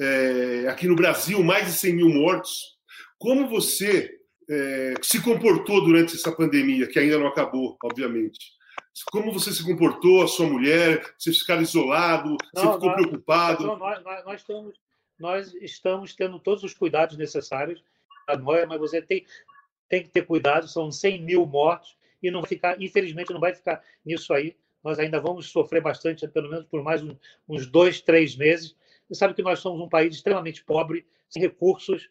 [0.00, 2.78] É, aqui no Brasil, mais de 100 mil mortos.
[3.18, 4.18] Como você
[4.50, 8.52] é, se comportou durante essa pandemia, que ainda não acabou, obviamente?
[9.10, 11.14] Como você se comportou, a sua mulher?
[11.18, 12.36] Você ficar isolado?
[12.54, 13.66] Não, você ficou nós, preocupado?
[13.66, 14.74] Não, nós, nós, nós, estamos,
[15.18, 17.82] nós estamos tendo todos os cuidados necessários
[18.68, 19.24] mas você tem,
[19.88, 23.82] tem que ter cuidado, são 100 mil mortos e não ficar, infelizmente, não vai ficar
[24.04, 24.56] nisso aí.
[24.82, 27.02] Nós ainda vamos sofrer bastante, pelo menos por mais
[27.48, 28.76] uns dois, três meses.
[29.08, 32.10] Você sabe que nós somos um país extremamente pobre, sem recursos,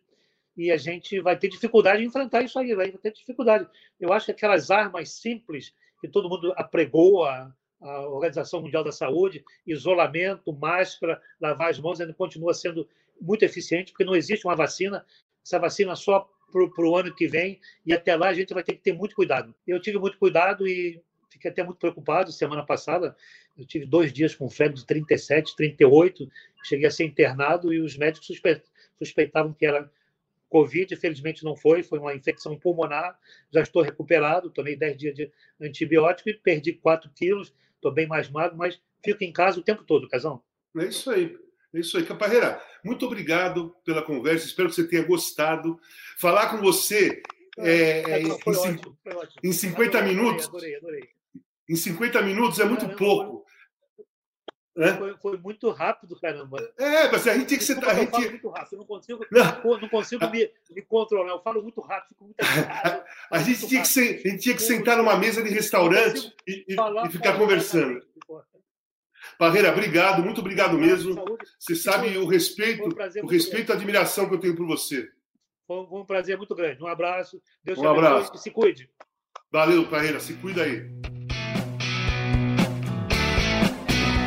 [0.55, 3.68] e a gente vai ter dificuldade de enfrentar isso aí, vai ter dificuldade.
[3.99, 8.91] Eu acho que aquelas armas simples que todo mundo apregou, a, a Organização Mundial da
[8.91, 12.88] Saúde, isolamento, máscara, lavar as mãos, ainda continua sendo
[13.20, 15.05] muito eficiente, porque não existe uma vacina
[15.44, 18.74] essa vacina só para o ano que vem, e até lá a gente vai ter
[18.74, 19.56] que ter muito cuidado.
[19.66, 23.16] Eu tive muito cuidado e fiquei até muito preocupado semana passada.
[23.58, 26.30] Eu tive dois dias com febre de 37, 38,
[26.64, 28.39] cheguei a ser internado e os médicos
[28.98, 29.89] suspeitavam que era
[30.50, 33.18] Covid, felizmente não foi, foi uma infecção pulmonar.
[33.50, 35.32] Já estou recuperado, tomei 10 dias de
[35.62, 39.86] antibiótico e perdi 4 quilos, estou bem mais magro, mas fico em casa o tempo
[39.86, 40.44] todo, Casão.
[40.78, 41.38] É isso aí.
[41.74, 42.61] É isso aí, Caparreira.
[42.84, 44.45] Muito obrigado pela conversa.
[44.45, 45.80] Espero que você tenha gostado.
[46.17, 47.22] Falar com você
[47.57, 48.97] é, é, em, ótimo,
[49.43, 50.47] em 50 adorei, minutos.
[50.47, 51.09] Adorei, adorei.
[51.69, 53.45] Em 50 minutos é muito pouco.
[54.74, 56.57] Foi, foi, foi, muito rápido, caramba.
[56.78, 57.84] É, mas a gente tem que ser.
[57.86, 58.05] A gente...
[58.05, 59.80] Eu falo muito rápido, eu não consigo, não.
[59.80, 61.32] não consigo me, me, controlar.
[61.32, 62.38] Eu falo muito rápido, fico muito
[63.30, 66.76] A gente, tinha que, a gente tinha que sentar numa mesa de restaurante e, e,
[66.76, 68.01] e ficar conversando.
[69.42, 71.16] Barreira, obrigado, muito obrigado mesmo.
[71.58, 75.10] Você sabe o respeito, um o respeito e a admiração que eu tenho por você.
[75.66, 76.84] Foi um prazer muito grande.
[76.84, 77.42] Um abraço.
[77.64, 78.38] Deus um abraço.
[78.38, 78.88] se cuide.
[79.52, 80.20] Valeu, Barreira.
[80.20, 80.88] Se cuida aí.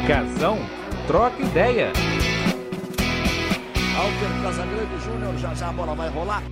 [0.08, 0.58] Casão,
[1.06, 1.92] troca ideia.
[3.96, 6.42] Alter Casagrande Júnior, já já a bola vai rolar.